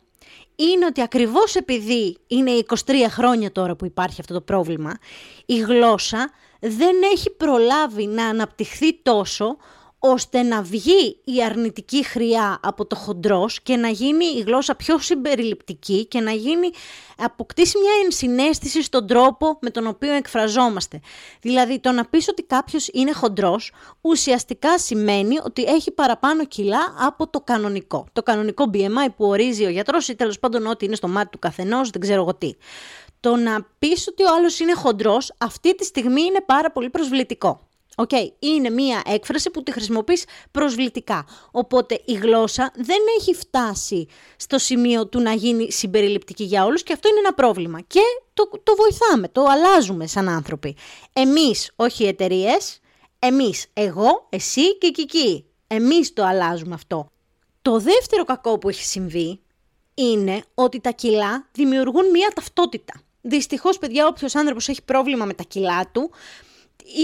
είναι 0.55 0.85
ότι 0.85 1.01
ακριβώς 1.01 1.55
επειδή 1.55 2.17
είναι 2.27 2.51
23 2.85 2.93
χρόνια 3.09 3.51
τώρα 3.51 3.75
που 3.75 3.85
υπάρχει 3.85 4.21
αυτό 4.21 4.33
το 4.33 4.41
πρόβλημα, 4.41 4.97
η 5.45 5.59
γλώσσα 5.59 6.31
δεν 6.59 6.95
έχει 7.13 7.29
προλάβει 7.29 8.05
να 8.05 8.25
αναπτυχθεί 8.25 9.01
τόσο 9.01 9.57
ώστε 9.99 10.41
να 10.41 10.61
βγει 10.61 11.19
η 11.23 11.43
αρνητική 11.43 12.05
χροιά 12.05 12.59
από 12.61 12.85
το 12.85 12.95
χοντρός 12.95 13.61
και 13.61 13.75
να 13.75 13.89
γίνει 13.89 14.25
η 14.25 14.41
γλώσσα 14.41 14.75
πιο 14.75 14.99
συμπεριληπτική 14.99 16.05
και 16.05 16.19
να 16.19 16.31
γίνει, 16.31 16.69
αποκτήσει 17.17 17.77
μια 17.77 17.91
ενσυναίσθηση 18.03 18.83
στον 18.83 19.07
τρόπο 19.07 19.57
με 19.61 19.69
τον 19.69 19.87
οποίο 19.87 20.13
εκφραζόμαστε. 20.13 20.99
Δηλαδή 21.41 21.79
το 21.79 21.91
να 21.91 22.05
πεις 22.05 22.27
ότι 22.27 22.43
κάποιος 22.43 22.87
είναι 22.93 23.13
χοντρός 23.13 23.71
ουσιαστικά 24.01 24.79
σημαίνει 24.79 25.35
ότι 25.43 25.63
έχει 25.63 25.91
παραπάνω 25.91 26.45
κιλά 26.45 26.95
από 26.99 27.27
το 27.27 27.41
κανονικό. 27.41 28.07
Το 28.13 28.23
κανονικό 28.23 28.69
BMI 28.73 29.07
που 29.17 29.25
ορίζει 29.25 29.65
ο 29.65 29.69
γιατρός 29.69 30.07
ή 30.07 30.15
τέλος 30.15 30.39
πάντων 30.39 30.67
ό,τι 30.67 30.85
είναι 30.85 30.95
στο 30.95 31.07
μάτι 31.07 31.29
του 31.29 31.39
καθενός, 31.39 31.89
δεν 31.89 32.01
ξέρω 32.01 32.21
εγώ 32.21 32.35
τι. 32.35 32.53
Το 33.19 33.35
να 33.35 33.67
πεις 33.79 34.07
ότι 34.07 34.23
ο 34.23 34.27
άλλος 34.37 34.59
είναι 34.59 34.73
χοντρός 34.73 35.33
αυτή 35.37 35.75
τη 35.75 35.85
στιγμή 35.85 36.21
είναι 36.21 36.41
πάρα 36.45 36.71
πολύ 36.71 36.89
προσβλητικό. 36.89 37.68
Οκ, 37.99 38.11
είναι 38.39 38.69
μία 38.69 39.01
έκφραση 39.05 39.49
που 39.49 39.63
τη 39.63 39.71
χρησιμοποιείς 39.71 40.25
προσβλητικά. 40.51 41.25
Οπότε 41.51 42.01
η 42.05 42.13
γλώσσα 42.13 42.71
δεν 42.75 42.97
έχει 43.19 43.33
φτάσει 43.33 44.07
στο 44.37 44.57
σημείο 44.57 45.07
του 45.07 45.19
να 45.19 45.33
γίνει 45.33 45.71
συμπεριληπτική 45.71 46.43
για 46.43 46.65
όλους 46.65 46.83
και 46.83 46.93
αυτό 46.93 47.09
είναι 47.09 47.19
ένα 47.19 47.33
πρόβλημα. 47.33 47.81
Και 47.87 47.99
το, 48.33 48.49
το 48.63 48.75
βοηθάμε, 48.75 49.27
το 49.27 49.45
αλλάζουμε 49.49 50.07
σαν 50.07 50.29
άνθρωποι. 50.29 50.75
Εμείς, 51.13 51.71
όχι 51.75 52.03
οι 52.03 52.07
εταιρείες, 52.07 52.79
εμείς, 53.19 53.65
εγώ, 53.73 54.27
εσύ 54.29 54.77
και 54.77 54.89
Κική. 54.89 55.45
Εμείς 55.67 56.13
το 56.13 56.25
αλλάζουμε 56.25 56.73
αυτό. 56.73 57.11
Το 57.61 57.79
δεύτερο 57.79 58.23
κακό 58.23 58.57
που 58.57 58.69
έχει 58.69 58.83
συμβεί 58.83 59.39
είναι 59.93 60.43
ότι 60.53 60.79
τα 60.79 60.91
κιλά 60.91 61.47
δημιουργούν 61.51 62.09
μία 62.09 62.31
ταυτότητα. 62.35 63.01
Δυστυχώς, 63.21 63.77
παιδιά, 63.77 64.07
όποιος 64.07 64.35
άνθρωπος 64.35 64.67
έχει 64.67 64.83
πρόβλημα 64.83 65.25
με 65.25 65.33
τα 65.33 65.43
κιλά 65.43 65.89
του, 65.91 66.11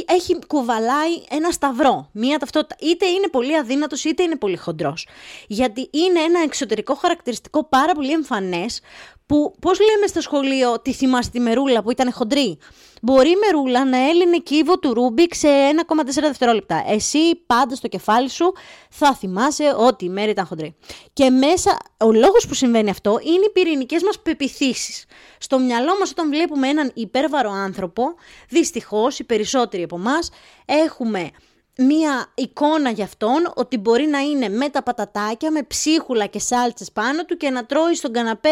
έχει 0.06 0.40
κουβαλάει 0.48 1.24
ένα 1.30 1.52
σταυρό, 1.52 2.10
μία 2.12 2.38
ταυτότητα. 2.38 2.76
Είτε 2.80 3.06
είναι 3.06 3.28
πολύ 3.28 3.58
αδύνατος, 3.58 4.04
είτε 4.04 4.24
είναι 4.24 4.36
πολύ 4.36 4.58
χοντρός. 4.58 5.08
Γιατί 5.48 5.90
είναι 5.92 6.20
ένα 6.20 6.40
εξωτερικό 6.42 6.96
χαρακτηριστικό 6.96 7.64
πάρα 7.64 7.94
πολύ 7.94 8.12
εμφανές 8.12 8.82
που 9.26 9.56
πώς 9.62 9.80
λέμε 9.80 10.08
στο 10.08 10.22
σχολείο 10.22 10.80
τι 10.82 10.94
θυμάστε 10.94 11.32
τη 11.32 11.40
Μαιρούλα 11.40 11.84
που 11.84 11.92
ήταν 11.92 12.14
χοντρή; 12.14 12.58
Μπορεί 13.02 13.30
η 13.30 13.36
Μαιρούλα 13.46 13.86
να 13.86 14.10
έλυνε 14.10 14.38
κύβο 14.38 14.80
του 14.80 14.94
Ρούμπικ 14.94 15.34
σε 15.34 15.48
1,4 15.48 16.06
δευτερόλεπτα. 16.22 16.84
Εσύ 16.88 17.36
πάντα 17.46 17.76
στο 17.76 17.88
κεφάλι 17.88 18.30
σου 18.30 18.54
θα 18.90 19.16
θυμάσαι 19.16 19.76
ότι 19.78 20.06
η 20.06 20.10
Μαίρη 20.10 20.30
ήταν 20.30 20.46
χοντρή. 20.46 20.76
Και 21.14 21.30
μέσα, 21.30 21.78
ο 22.00 22.12
λόγος 22.12 22.48
που 22.48 22.54
συμβαίνει 22.54 22.90
αυτό 22.90 23.20
είναι 23.22 23.46
οι 23.46 23.52
πυρηνικές 23.54 24.04
μας 24.04 24.20
πεποιθήσεις. 24.20 25.06
Στο 25.38 25.60
μυαλό 25.60 25.98
μας 26.00 26.12
όταν 26.12 26.30
βλέπουμε 26.30 26.68
έναν 26.68 26.92
υπέρβαρο 26.94 27.52
άνθρωπο, 27.52 28.04
δυστυχώς 28.50 29.20
οι 29.20 29.24
περισσότεροι 29.24 29.84
από 29.84 29.96
εμάς 29.96 30.30
έχουμε 30.66 31.32
μία 31.78 32.32
εικόνα 32.36 32.90
για 32.90 33.04
αυτόν 33.04 33.52
ότι 33.56 33.78
μπορεί 33.78 34.06
να 34.06 34.20
είναι 34.20 34.50
με 34.50 34.70
τα 34.70 34.84
πατατάκια, 34.84 35.52
με 35.52 35.64
ψίχουλα 35.64 36.26
και 36.26 36.40
σάλτσες 36.40 36.92
πάνω 36.92 37.26
του 37.26 37.38
και 37.38 37.50
να 37.50 37.66
τρώει 37.66 37.96
στον 37.96 38.12
καναπέ 38.12 38.50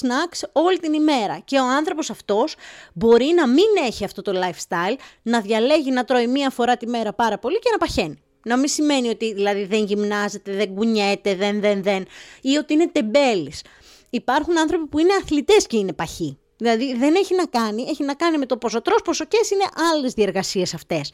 snacks 0.00 0.48
όλη 0.52 0.78
την 0.78 0.92
ημέρα. 0.92 1.38
Και 1.44 1.58
ο 1.58 1.66
άνθρωπος 1.66 2.10
αυτός 2.10 2.54
μπορεί 2.94 3.32
να 3.36 3.48
μην 3.48 3.66
έχει 3.86 4.04
αυτό 4.04 4.22
το 4.22 4.32
lifestyle, 4.34 4.94
να 5.22 5.40
διαλέγει 5.40 5.90
να 5.90 6.04
τρώει 6.04 6.26
μία 6.26 6.50
φορά 6.50 6.76
τη 6.76 6.86
μέρα 6.86 7.12
πάρα 7.12 7.38
πολύ 7.38 7.58
και 7.58 7.68
να 7.72 7.78
παχαίνει. 7.78 8.18
Να 8.44 8.56
μην 8.56 8.68
σημαίνει 8.68 9.08
ότι 9.08 9.34
δηλαδή 9.34 9.64
δεν 9.64 9.84
γυμνάζεται, 9.84 10.52
δεν 10.52 10.74
κουνιέται, 10.74 11.34
δεν, 11.34 11.60
δεν, 11.60 11.82
δεν, 11.82 12.06
ή 12.40 12.56
ότι 12.56 12.72
είναι 12.72 12.88
τεμπέλης. 12.88 13.62
Υπάρχουν 14.10 14.58
άνθρωποι 14.58 14.86
που 14.86 14.98
είναι 14.98 15.12
αθλητές 15.22 15.66
και 15.66 15.76
είναι 15.76 15.92
παχοί. 15.92 16.38
Δηλαδή 16.56 16.96
δεν 16.96 17.14
έχει 17.14 17.34
να 17.34 17.46
κάνει, 17.46 17.82
έχει 17.88 18.04
να 18.04 18.14
κάνει 18.14 18.38
με 18.38 18.46
το 18.46 18.56
πόσο 18.56 18.82
τρως, 18.82 19.02
πόσο 19.02 19.24
και 19.24 19.38
είναι 19.52 19.64
άλλες 19.92 20.12
διεργασίες 20.12 20.74
αυτές. 20.74 21.12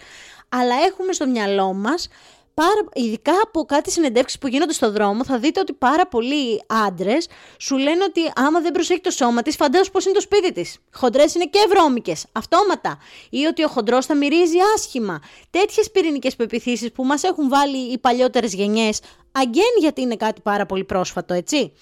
Αλλά 0.53 0.75
έχουμε 0.87 1.13
στο 1.13 1.27
μυαλό 1.27 1.73
μας, 1.73 2.09
πάρα, 2.55 2.89
ειδικά 2.93 3.33
από 3.43 3.65
κάτι 3.65 3.91
συνεντεύξεις 3.91 4.39
που 4.39 4.47
γίνονται 4.47 4.73
στο 4.73 4.91
δρόμο, 4.91 5.25
θα 5.25 5.39
δείτε 5.39 5.61
ότι 5.61 5.73
πάρα 5.73 6.07
πολλοί 6.07 6.63
άντρες 6.67 7.29
σου 7.59 7.77
λένε 7.77 8.05
ότι 8.05 8.21
άμα 8.35 8.61
δεν 8.61 8.73
προσέχει 8.73 9.01
το 9.01 9.11
σώμα 9.11 9.43
της, 9.43 9.57
φαντάζομαι 9.57 9.91
πώς 9.93 10.05
είναι 10.05 10.15
το 10.15 10.21
σπίτι 10.21 10.53
της. 10.53 10.79
Χοντρές 10.93 11.35
είναι 11.35 11.45
και 11.45 11.59
βρώμικες, 11.69 12.27
αυτόματα. 12.33 12.99
Ή 13.31 13.45
ότι 13.45 13.65
ο 13.65 13.69
χοντρός 13.69 14.07
θα 14.07 14.15
μυρίζει 14.15 14.57
άσχημα. 14.75 15.21
Τέτοιες 15.51 15.91
πυρηνικές 15.91 16.37
πεπιθήσεις 16.37 16.93
που 16.93 17.05
μας 17.05 17.23
έχουν 17.23 17.49
βάλει 17.49 17.93
οι 17.93 17.99
παλιότερες 17.99 18.55
γενιές, 18.55 19.01
αγκέν 19.33 19.75
γιατί 19.79 20.01
είναι 20.01 20.17
κάτι 20.17 20.41
πάρα 20.41 20.67
πολύ 20.67 20.85
πρόσφατο, 20.85 21.35
έτσι 21.35 21.73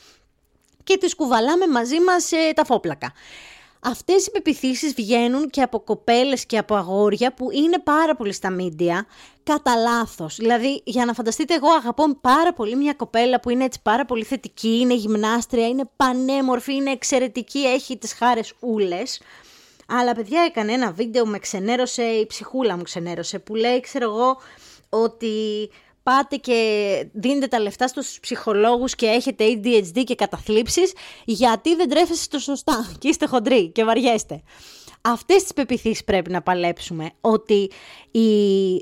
και 0.89 0.97
τις 0.97 1.15
κουβαλάμε 1.15 1.67
μαζί 1.67 2.01
μας 2.01 2.33
ε, 2.33 2.53
τα 2.55 2.65
φόπλακα. 2.65 3.13
Αυτές 3.81 4.27
οι 4.27 4.31
πεπιθήσεις 4.31 4.95
βγαίνουν 4.95 5.51
και 5.51 5.63
από 5.63 5.81
κοπέλες 5.81 6.47
και 6.47 6.59
από 6.59 6.75
αγόρια 6.75 7.35
που 7.35 7.51
είναι 7.51 7.79
πάρα 7.79 8.17
πολύ 8.17 8.33
στα 8.33 8.51
μίντια 8.51 9.07
κατά 9.43 9.77
λάθος. 9.77 10.37
Δηλαδή, 10.37 10.83
για 10.85 11.05
να 11.05 11.13
φανταστείτε, 11.13 11.55
εγώ 11.55 11.69
αγαπώ 11.69 12.17
πάρα 12.21 12.53
πολύ 12.53 12.77
μια 12.77 12.93
κοπέλα 12.93 13.41
που 13.41 13.51
είναι 13.51 13.65
έτσι 13.65 13.81
πάρα 13.83 14.05
πολύ 14.05 14.25
θετική, 14.25 14.79
είναι 14.79 14.95
γυμνάστρια, 14.95 15.69
είναι 15.69 15.91
πανέμορφη, 15.97 16.75
είναι 16.75 16.91
εξαιρετική, 16.91 17.59
έχει 17.59 17.97
τις 17.97 18.13
χάρες 18.13 18.53
ούλες. 18.61 19.21
Αλλά 19.89 20.15
παιδιά 20.15 20.43
έκανε 20.43 20.73
ένα 20.73 20.93
βίντεο, 20.93 21.27
με 21.27 21.39
ξενέρωσε, 21.39 22.03
η 22.03 22.27
ψυχούλα 22.27 22.77
μου 22.77 22.83
ξενέρωσε, 22.83 23.39
που 23.39 23.55
λέει, 23.55 23.81
ξέρω 23.81 24.05
εγώ, 24.05 24.37
ότι 24.89 25.71
πάτε 26.09 26.37
και 26.37 27.09
δίνετε 27.13 27.47
τα 27.47 27.61
λεφτά 27.61 27.89
στους 27.89 28.19
ψυχολόγους 28.21 28.95
και 28.95 29.07
έχετε 29.07 29.45
ADHD 29.45 30.05
και 30.05 30.15
καταθλίψεις, 30.15 30.93
γιατί 31.25 31.75
δεν 31.75 31.89
τρέφεστε 31.89 32.37
το 32.37 32.43
σωστά 32.43 32.87
και 32.99 33.09
είστε 33.09 33.27
χοντροί 33.27 33.69
και 33.69 33.85
βαριέστε. 33.85 34.43
Αυτές 35.01 35.43
τις 35.43 35.53
πεπιθήσεις 35.53 36.05
πρέπει 36.05 36.31
να 36.31 36.43
παλέψουμε, 36.43 37.11
ότι 37.21 37.71
η 38.11 38.29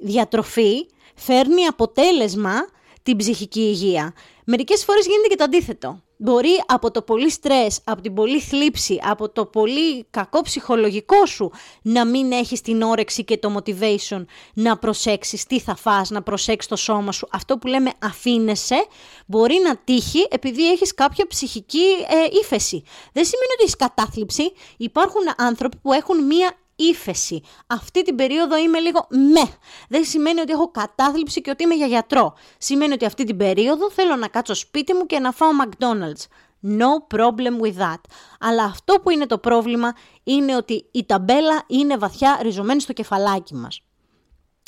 διατροφή 0.03 0.87
φέρνει 1.15 1.65
αποτέλεσμα 1.65 2.55
την 3.03 3.17
ψυχική 3.17 3.61
υγεία. 3.61 4.15
Μερικές 4.45 4.85
φορές 4.85 5.07
γίνεται 5.07 5.29
και 5.29 5.37
το 5.37 5.45
αντίθετο 5.45 6.03
μπορεί 6.17 6.63
από 6.67 6.91
το 6.91 7.03
πολύ 7.03 7.31
στρες, 7.31 7.81
από 7.85 8.01
την 8.01 8.15
πολύ 8.15 8.41
θλίψη, 8.41 9.01
από 9.03 9.29
το 9.29 9.47
πολύ 9.47 10.05
κακό 10.11 10.41
ψυχολογικό 10.41 11.27
σου 11.27 11.51
να 11.83 12.07
μην 12.07 12.33
έχεις 12.33 12.61
την 12.61 12.83
όρεξη 12.83 13.25
και 13.25 13.39
το 13.39 13.55
motivation 13.57 14.25
να 14.55 14.79
προσέξεις 14.79 15.45
τι 15.45 15.61
θα 15.61 15.77
φας, 15.77 16.11
να 16.11 16.23
προσέξεις 16.23 16.71
το 16.71 16.77
σώμα 16.77 17.13
σου. 17.13 17.29
Αυτό 17.33 17.59
που 17.59 17.67
λέμε 17.67 17.91
αφήνεσαι 18.03 18.87
μπορεί 19.27 19.55
να 19.65 19.77
τύχει 19.77 20.27
επειδή 20.31 20.71
έχεις 20.71 20.95
κάποια 20.95 21.27
ψυχική 21.27 21.85
ε, 22.09 22.39
ύφεση. 22.43 22.83
Δεν 23.13 23.25
σημαίνει 23.25 23.53
ότι 23.53 23.63
έχεις 23.63 23.77
κατάθλιψη. 23.77 24.53
Υπάρχουν 24.77 25.23
άνθρωποι 25.37 25.77
που 25.77 25.93
έχουν 25.93 26.25
μία 26.25 26.53
ύφεση. 26.77 27.43
Αυτή 27.67 28.03
την 28.03 28.15
περίοδο 28.15 28.57
είμαι 28.57 28.79
λίγο 28.79 29.07
με. 29.09 29.55
Δεν 29.89 30.05
σημαίνει 30.05 30.41
ότι 30.41 30.53
έχω 30.53 30.71
κατάθλιψη 30.71 31.41
και 31.41 31.51
ότι 31.51 31.63
είμαι 31.63 31.75
για 31.75 31.87
γιατρό. 31.87 32.35
Σημαίνει 32.59 32.93
ότι 32.93 33.05
αυτή 33.05 33.25
την 33.25 33.37
περίοδο 33.37 33.91
θέλω 33.91 34.17
να 34.17 34.29
κάτσω 34.29 34.55
σπίτι 34.55 34.95
μου 34.95 35.07
και 35.07 35.19
να 35.19 35.33
φάω 35.33 35.51
McDonald's. 35.65 36.27
No 36.63 37.17
problem 37.17 37.61
with 37.61 37.83
that. 37.83 38.01
Αλλά 38.41 38.65
αυτό 38.65 38.95
που 38.95 39.11
είναι 39.11 39.27
το 39.27 39.39
πρόβλημα 39.39 39.93
είναι 40.23 40.57
ότι 40.57 40.87
η 40.91 41.05
ταμπέλα 41.07 41.65
είναι 41.67 41.97
βαθιά 41.97 42.39
ριζωμένη 42.43 42.81
στο 42.81 42.93
κεφαλάκι 42.93 43.55
μας. 43.55 43.81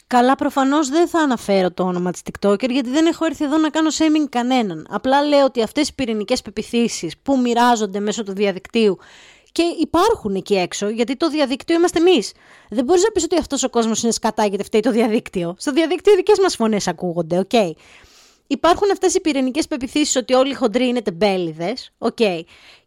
Καλά, 0.07 0.35
προφανώς 0.35 0.89
δεν 0.89 1.09
θα 1.09 1.19
αναφέρω 1.19 1.71
το 1.71 1.83
όνομα 1.83 2.11
της 2.11 2.21
TikToker 2.25 2.71
γιατί 2.71 2.91
δεν 2.91 3.07
έχω 3.07 3.25
έρθει 3.25 3.45
εδώ 3.45 3.57
να 3.57 3.71
κάνω 3.71 3.89
shaming 3.93 4.29
κανέναν. 4.31 4.87
Απλά 4.91 5.23
λέω 5.23 5.45
ότι 5.45 5.63
αυτές 5.63 5.89
οι 5.89 5.95
πυρηνικές 5.95 6.43
πεποιθήσεις 6.43 7.19
που 7.23 7.39
μοιράζονται 7.39 8.01
μέσω 8.01 8.23
του 8.23 8.33
διαδικτύου 8.33 8.99
και 9.53 9.63
υπάρχουν 9.81 10.35
εκεί 10.35 10.55
έξω, 10.55 10.89
γιατί 10.89 11.17
το 11.17 11.31
διαδίκτυο 11.31 11.77
είμαστε 11.77 11.99
εμείς. 11.99 12.33
Δεν 12.71 12.85
μπορείς 12.85 13.03
να 13.03 13.11
πεις 13.11 13.25
ότι 13.25 13.39
αυτός 13.39 13.63
ο 13.63 13.71
κόσμος 13.71 14.03
είναι 14.03 14.13
σκατά 14.13 14.47
γιατί 14.47 14.65
φταίει 14.65 14.81
το 14.81 14.91
διαδίκτυο. 14.91 15.55
Στο 15.59 15.73
διαδίκτυο 15.73 16.13
οι 16.13 16.17
δικές 16.17 16.39
μας 16.39 16.57
φωνές 16.57 16.89
ακούγονται, 16.89 17.39
OK. 17.39 17.51
Okay. 17.53 17.71
Υπάρχουν 18.47 18.91
αυτές 18.91 19.15
οι 19.15 19.21
πυρηνικές 19.21 19.67
πεποιθήσεις 19.69 20.17
ότι 20.17 20.35
όλοι 20.35 20.51
οι 20.51 20.55
χοντροί 20.55 20.87
είναι 20.87 21.03
τεμπέληδες, 21.03 21.93
OK. 21.99 22.17
Okay. 22.21 22.41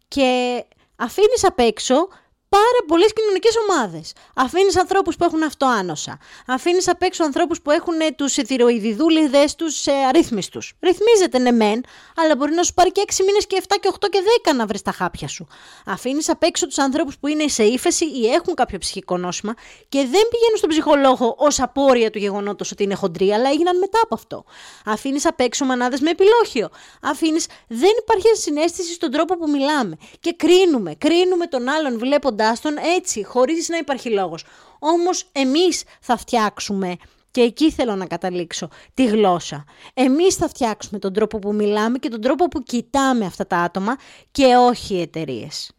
Και 0.08 0.64
αφήνεις 0.96 1.44
απ' 1.44 1.58
έξω 1.58 2.08
πάρα 2.56 2.80
πολλές 2.86 3.12
κοινωνικές 3.12 3.54
ομάδες. 3.64 4.12
Αφήνεις 4.34 4.76
ανθρώπους 4.78 5.16
που 5.16 5.24
έχουν 5.24 5.42
αυτοάνοσα. 5.42 6.18
Αφήνεις 6.46 6.88
απ' 6.88 7.02
έξω 7.02 7.24
ανθρώπους 7.24 7.60
που 7.62 7.70
έχουν 7.70 8.00
ε, 8.00 8.10
τους 8.10 8.32
θηροειδιδούλιδε 8.32 9.44
τους 9.56 9.86
ε, 9.86 9.92
αρρύθμιστους. 10.08 10.72
Ρυθμίζεται 10.80 11.38
ναι, 11.38 11.50
μεν, 11.50 11.84
αλλά 12.16 12.36
μπορεί 12.36 12.52
να 12.54 12.62
σου 12.62 12.74
πάρει 12.74 12.92
και 12.92 13.02
6 13.06 13.12
μήνες 13.26 13.46
και 13.46 13.62
7 13.68 13.74
και 13.80 13.88
8 14.00 14.08
και 14.10 14.18
10 14.50 14.54
να 14.56 14.66
βρεις 14.66 14.82
τα 14.82 14.92
χάπια 14.92 15.28
σου. 15.28 15.46
Αφήνεις 15.86 16.28
απ' 16.28 16.42
έξω 16.42 16.66
τους 16.66 16.78
ανθρώπους 16.78 17.18
που 17.18 17.26
είναι 17.26 17.48
σε 17.48 17.64
ύφεση 17.64 18.04
ή 18.04 18.26
έχουν 18.26 18.54
κάποιο 18.54 18.78
ψυχικό 18.78 19.16
νόσημα 19.16 19.54
και 19.88 19.98
δεν 19.98 20.24
πηγαίνουν 20.30 20.56
στον 20.56 20.68
ψυχολόγο 20.68 21.34
ως 21.38 21.60
απόρρια 21.60 22.10
του 22.10 22.18
γεγονότος 22.18 22.70
ότι 22.72 22.82
είναι 22.82 22.94
χοντρή, 22.94 23.32
αλλά 23.32 23.48
έγιναν 23.48 23.78
μετά 23.78 24.00
από 24.02 24.14
αυτό. 24.14 24.44
Αφήνεις 24.84 25.26
απ' 25.26 25.40
έξω 25.40 25.64
μανάδες 25.64 26.00
με 26.00 26.10
επιλόχιο. 26.10 26.68
Αφήνεις. 27.02 27.46
Δεν 27.68 27.90
υπάρχει 28.02 28.26
συνέστηση 28.34 28.92
στον 28.92 29.10
τρόπο 29.10 29.36
που 29.36 29.50
μιλάμε. 29.50 29.96
Και 30.20 30.34
κρίνουμε. 30.36 30.94
Κρίνουμε 30.94 31.46
τον 31.46 31.68
άλλον 31.68 31.98
βλέποντας 31.98 32.40
τον 32.62 32.74
έτσι, 32.96 33.24
χωρίς 33.24 33.68
να 33.68 33.76
υπάρχει 33.76 34.10
λόγος. 34.10 34.44
Όμως 34.78 35.28
εμείς 35.32 35.82
θα 36.00 36.16
φτιάξουμε 36.16 36.96
και 37.30 37.40
εκεί 37.40 37.70
θέλω 37.70 37.96
να 37.96 38.06
καταλήξω 38.06 38.68
τη 38.94 39.04
γλώσσα. 39.04 39.64
Εμείς 39.94 40.34
θα 40.34 40.48
φτιάξουμε 40.48 40.98
τον 40.98 41.12
τρόπο 41.12 41.38
που 41.38 41.54
μιλάμε 41.54 41.98
και 41.98 42.08
τον 42.08 42.20
τρόπο 42.20 42.48
που 42.48 42.62
κοιτάμε 42.62 43.24
αυτά 43.24 43.46
τα 43.46 43.56
άτομα 43.56 43.96
και 44.30 44.44
όχι 44.56 44.94
οι 44.94 45.00
εταιρείες. 45.00 45.70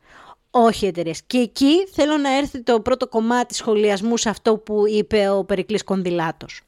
Όχι 0.51 0.86
οι 0.86 0.88
εταιρείες. 0.88 1.22
Και 1.27 1.38
εκεί 1.38 1.88
θέλω 1.93 2.17
να 2.17 2.38
έρθει 2.38 2.62
το 2.62 2.79
πρώτο 2.79 3.08
κομμάτι 3.08 3.53
σχολιασμού 3.53 4.17
σε 4.17 4.29
αυτό 4.29 4.58
που 4.58 4.84
είπε 4.88 5.29
ο 5.29 5.43
Περικλής 5.43 5.84
Κονδυλάτος. 5.84 6.62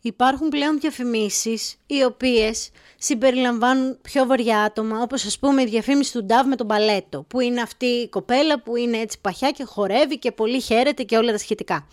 Υπάρχουν 0.00 0.48
πλέον 0.48 0.80
διαφημίσεις 0.80 1.76
οι 1.86 2.02
οποίες 2.02 2.70
συμπεριλαμβάνουν 2.98 3.98
πιο 4.02 4.26
βαριά 4.26 4.62
άτομα, 4.62 5.00
όπως 5.02 5.24
ας 5.24 5.38
πούμε 5.38 5.62
η 5.62 5.66
διαφήμιση 5.66 6.12
του 6.12 6.24
Ντάβ 6.24 6.46
με 6.46 6.56
τον 6.56 6.66
Παλέτο, 6.66 7.24
που 7.28 7.40
είναι 7.40 7.60
αυτή 7.60 7.86
η 7.86 8.08
κοπέλα 8.08 8.62
που 8.62 8.76
είναι 8.76 8.96
έτσι 8.96 9.20
παχιά 9.20 9.50
και 9.50 9.64
χορεύει 9.64 10.18
και 10.18 10.32
πολύ 10.32 10.60
χαίρεται 10.60 11.02
και 11.02 11.16
όλα 11.16 11.32
τα 11.32 11.38
σχετικά. 11.38 11.86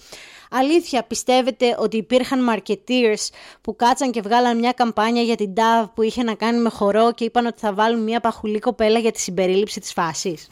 Αλήθεια, 0.52 1.04
πιστεύετε 1.04 1.76
ότι 1.80 1.98
υπήρχαν 1.98 2.50
marketeers 2.50 3.30
που 3.62 3.76
κάτσαν 3.76 4.12
και 4.12 4.22
βγάλαν 4.22 4.60
μια 4.60 4.72
καμπάνια 4.72 5.22
για 5.22 5.36
την 5.36 5.54
Dove 5.56 5.90
που 5.94 6.02
είχε 6.02 6.24
να 6.24 6.34
κάνει 6.34 6.60
με 6.60 6.70
χορό 6.70 7.14
και 7.14 7.24
είπαν 7.24 7.46
ότι 7.46 7.60
θα 7.60 7.74
βάλουν 7.74 8.04
μια 8.04 8.20
παχουλή 8.20 8.60
κοπέλα 8.60 9.00
για 9.00 9.12
τη 9.12 9.20
συμπερίληψη 9.20 9.80
της 9.80 9.94
φάσης; 9.94 10.48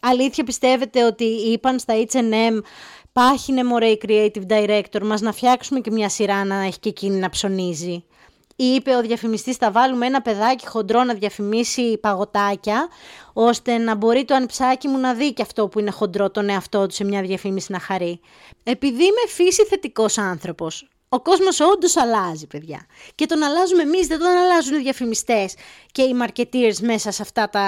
Αλήθεια 0.00 0.44
πιστεύετε 0.44 1.04
ότι 1.04 1.24
είπαν 1.24 1.78
στα 1.78 1.94
H&M 2.10 2.60
πάχινε 3.16 3.64
μωρέ 3.64 3.86
η 3.86 4.00
creative 4.06 4.46
director 4.48 5.02
μας 5.02 5.20
να 5.20 5.32
φτιάξουμε 5.32 5.80
και 5.80 5.90
μια 5.90 6.08
σειρά 6.08 6.44
να 6.44 6.54
έχει 6.54 6.78
και 6.78 6.88
εκείνη 6.88 7.18
να 7.18 7.28
ψωνίζει 7.28 8.04
είπε 8.56 8.94
ο 8.94 9.00
διαφημιστής 9.00 9.56
θα 9.56 9.70
βάλουμε 9.70 10.06
ένα 10.06 10.22
παιδάκι 10.22 10.66
χοντρό 10.66 11.04
να 11.04 11.14
διαφημίσει 11.14 11.98
παγωτάκια, 11.98 12.88
ώστε 13.32 13.78
να 13.78 13.94
μπορεί 13.94 14.24
το 14.24 14.34
ανψάκι 14.34 14.88
μου 14.88 14.98
να 14.98 15.14
δει 15.14 15.32
και 15.32 15.42
αυτό 15.42 15.68
που 15.68 15.78
είναι 15.78 15.90
χοντρό 15.90 16.30
τον 16.30 16.48
εαυτό 16.48 16.86
του 16.86 16.94
σε 16.94 17.04
μια 17.04 17.22
διαφήμιση 17.22 17.72
να 17.72 17.78
χαρεί. 17.78 18.20
Επειδή 18.62 19.02
είμαι 19.02 19.26
φύση 19.28 19.64
θετικός 19.64 20.18
άνθρωπος, 20.18 20.88
Ο 21.08 21.20
κόσμος 21.20 21.60
όντως 21.60 21.96
αλλάζει, 21.96 22.46
παιδιά. 22.46 22.86
Και 23.14 23.26
τον 23.26 23.42
αλλάζουμε 23.42 23.82
εμείς, 23.82 24.06
δεν 24.06 24.18
τον 24.18 24.28
αλλάζουν 24.28 24.78
οι 24.78 24.82
διαφημιστές 24.82 25.54
και 25.92 26.02
οι 26.02 26.14
marketeers 26.22 26.78
μέσα 26.80 27.10
σε 27.10 27.22
αυτά 27.22 27.48
τα 27.48 27.64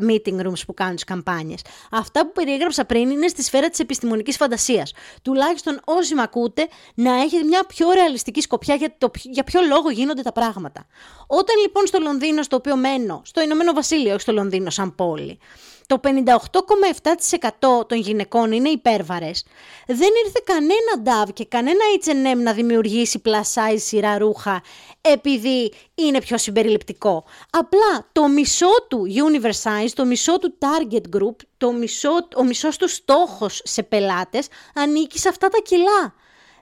meeting 0.00 0.46
rooms 0.46 0.62
που 0.66 0.74
κάνουν 0.74 0.94
τις 0.94 1.04
καμπάνιες. 1.04 1.60
Αυτά 1.90 2.26
που 2.26 2.32
περιέγραψα 2.32 2.84
πριν 2.84 3.10
είναι 3.10 3.28
στη 3.28 3.42
σφαίρα 3.42 3.68
της 3.68 3.78
επιστημονικής 3.78 4.36
φαντασίας. 4.36 4.92
Τουλάχιστον 5.22 5.80
όσοι 5.84 6.14
με 6.14 6.22
ακούτε, 6.22 6.68
να 6.94 7.20
έχετε 7.20 7.44
μια 7.44 7.64
πιο 7.64 7.90
ρεαλιστική 7.90 8.40
σκοπιά 8.40 8.74
για, 8.74 8.94
το, 8.98 9.10
για 9.14 9.44
ποιο 9.44 9.60
λόγο 9.68 9.90
γίνονται 9.90 10.22
τα 10.22 10.32
πράγματα. 10.32 10.86
Όταν 11.26 11.56
λοιπόν 11.62 11.86
στο 11.86 11.98
Λονδίνο, 11.98 12.42
στο 12.42 12.56
οποίο 12.56 12.76
μένω, 12.76 13.22
στο 13.24 13.42
Ηνωμένο 13.42 13.72
Βασίλειο, 13.72 14.12
όχι 14.12 14.20
στο 14.20 14.32
Λονδίνο 14.32 14.70
σαν 14.70 14.94
πόλη, 14.94 15.38
το 15.86 16.00
58,7% 16.02 17.86
των 17.86 17.98
γυναικών 17.98 18.52
είναι 18.52 18.68
υπέρβαρες, 18.68 19.44
δεν 19.86 20.10
ήρθε 20.24 20.42
κανένα 20.44 21.24
DAV 21.26 21.32
και 21.32 21.44
κανένα 21.44 21.80
H&M 22.04 22.42
να 22.42 22.52
δημιουργήσει 22.52 23.22
plus 23.24 23.30
size 23.30 23.76
σειρά 23.76 24.18
ρούχα 24.18 24.62
επειδή 25.00 25.72
είναι 25.94 26.20
πιο 26.20 26.38
συμπεριληπτικό. 26.38 27.24
Απλά 27.50 28.08
το 28.12 28.28
μισό 28.28 28.86
του 28.88 29.06
universe 29.06 29.90
το 29.94 30.04
μισό 30.04 30.38
του 30.38 30.58
target 30.58 31.16
group, 31.16 31.36
το 31.56 31.72
μισό, 31.72 32.28
ο 32.36 32.44
μισός 32.44 32.76
του 32.76 32.88
στόχος 32.88 33.60
σε 33.64 33.82
πελάτες 33.82 34.46
ανήκει 34.74 35.18
σε 35.18 35.28
αυτά 35.28 35.48
τα 35.48 35.58
κιλά 35.64 36.14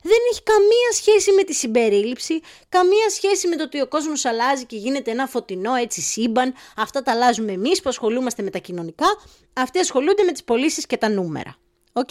δεν 0.02 0.18
έχει 0.30 0.42
καμία 0.42 0.92
σχέση 0.92 1.32
με 1.32 1.42
τη 1.42 1.54
συμπερίληψη, 1.54 2.40
καμία 2.68 3.10
σχέση 3.10 3.48
με 3.48 3.56
το 3.56 3.62
ότι 3.62 3.80
ο 3.80 3.88
κόσμος 3.88 4.24
αλλάζει 4.24 4.64
και 4.64 4.76
γίνεται 4.76 5.10
ένα 5.10 5.26
φωτεινό 5.26 5.74
έτσι 5.74 6.00
σύμπαν. 6.00 6.54
Αυτά 6.76 7.02
τα 7.02 7.12
αλλάζουμε 7.12 7.52
εμείς 7.52 7.82
που 7.82 7.88
ασχολούμαστε 7.88 8.42
με 8.42 8.50
τα 8.50 8.58
κοινωνικά. 8.58 9.06
Αυτοί 9.52 9.78
ασχολούνται 9.78 10.22
με 10.22 10.32
τις 10.32 10.44
πωλήσεις 10.44 10.86
και 10.86 10.96
τα 10.96 11.08
νούμερα. 11.08 11.56
Οκ. 11.92 12.10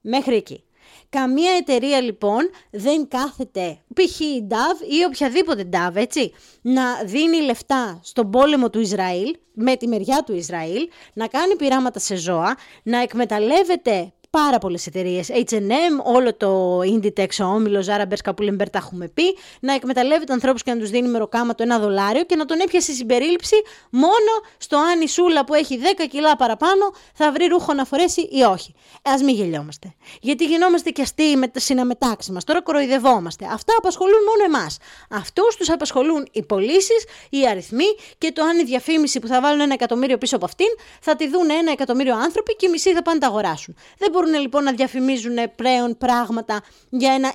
Μέχρι 0.00 0.36
εκεί. 0.36 0.64
Καμία 1.08 1.52
εταιρεία 1.52 2.00
λοιπόν 2.00 2.50
δεν 2.70 3.08
κάθεται, 3.08 3.78
π.χ. 3.94 4.20
η 4.20 4.46
Dove 4.50 4.90
ή 5.00 5.04
οποιαδήποτε 5.06 5.68
Dove, 5.72 5.94
έτσι, 5.94 6.32
να 6.62 7.02
δίνει 7.04 7.40
λεφτά 7.40 8.00
στον 8.02 8.30
πόλεμο 8.30 8.70
του 8.70 8.80
Ισραήλ, 8.80 9.36
με 9.52 9.76
τη 9.76 9.86
μεριά 9.88 10.22
του 10.22 10.34
Ισραήλ, 10.34 10.88
να 11.12 11.26
κάνει 11.26 11.56
πειράματα 11.56 11.98
σε 11.98 12.16
ζώα, 12.16 12.56
να 12.82 13.02
εκμεταλλεύεται 13.02 14.12
πάρα 14.42 14.58
πολλές 14.58 14.86
εταιρείες. 14.86 15.28
HM, 15.30 16.14
όλο 16.14 16.34
το 16.34 16.78
Inditex, 16.78 17.28
ο 17.40 17.44
όμιλο, 17.44 17.84
Zara, 17.86 18.02
Bershka, 18.12 18.30
Pull&Bear, 18.34 18.70
τα 18.70 18.78
έχουμε 18.78 19.08
πει. 19.08 19.36
Να 19.60 19.72
εκμεταλλεύεται 19.72 20.32
ανθρώπους 20.32 20.62
και 20.62 20.72
να 20.72 20.78
τους 20.78 20.90
δίνει 20.90 21.08
μεροκάματο 21.08 21.62
ένα 21.62 21.78
δολάριο 21.78 22.24
και 22.24 22.36
να 22.36 22.44
τον 22.44 22.60
έπιασε 22.60 22.92
συμπερίληψη 22.92 23.56
μόνο 23.90 24.32
στο 24.58 24.76
αν 24.76 25.00
η 25.00 25.08
σούλα 25.08 25.44
που 25.44 25.54
έχει 25.54 25.78
10 25.98 26.06
κιλά 26.10 26.36
παραπάνω 26.36 26.92
θα 27.14 27.32
βρει 27.32 27.46
ρούχο 27.46 27.72
να 27.72 27.84
φορέσει 27.84 28.20
ή 28.20 28.42
όχι. 28.42 28.74
Ε, 29.02 29.10
Α 29.10 29.24
μην 29.24 29.34
γελιόμαστε. 29.34 29.94
Γιατί 30.20 30.44
γινόμαστε 30.44 30.90
και 30.90 31.02
αστείοι 31.02 31.34
με 31.36 31.48
τα 31.48 31.60
συναμετάξει 31.60 32.32
μας. 32.32 32.44
Τώρα 32.44 32.62
κοροϊδευόμαστε. 32.62 33.44
Αυτά 33.52 33.74
απασχολούν 33.78 34.20
μόνο 34.28 34.56
εμάς. 34.56 34.76
Αυτούς 35.10 35.56
τους 35.56 35.70
απασχολούν 35.70 36.28
οι 36.32 36.42
πωλήσεις, 36.42 37.04
οι 37.30 37.46
αριθμοί 37.46 37.86
και 38.18 38.32
το 38.32 38.42
αν 38.42 38.58
η 38.58 38.64
διαφήμιση 38.64 39.18
που 39.18 39.26
θα 39.26 39.40
βάλουν 39.40 39.60
ένα 39.60 39.72
εκατομμύριο 39.72 40.18
πίσω 40.18 40.36
από 40.36 40.44
αυτήν 40.44 40.68
θα 41.00 41.16
τη 41.16 41.28
δουν 41.28 41.50
ένα 41.50 41.70
εκατομμύριο 41.70 42.16
άνθρωποι 42.16 42.56
και 42.56 42.66
οι 42.66 42.70
μισοί 42.70 42.92
θα 42.92 43.02
πάνε 43.02 43.18
τα 43.18 43.26
αγοράσουν. 43.26 43.76
Δεν 43.98 44.10
μπορούν 44.10 44.25
λοιπόν 44.32 44.64
να 44.64 44.72
διαφημίζουν 44.72 45.36
πλέον 45.56 45.96
πράγματα 45.98 46.62
για 46.88 47.12
ένα 47.12 47.34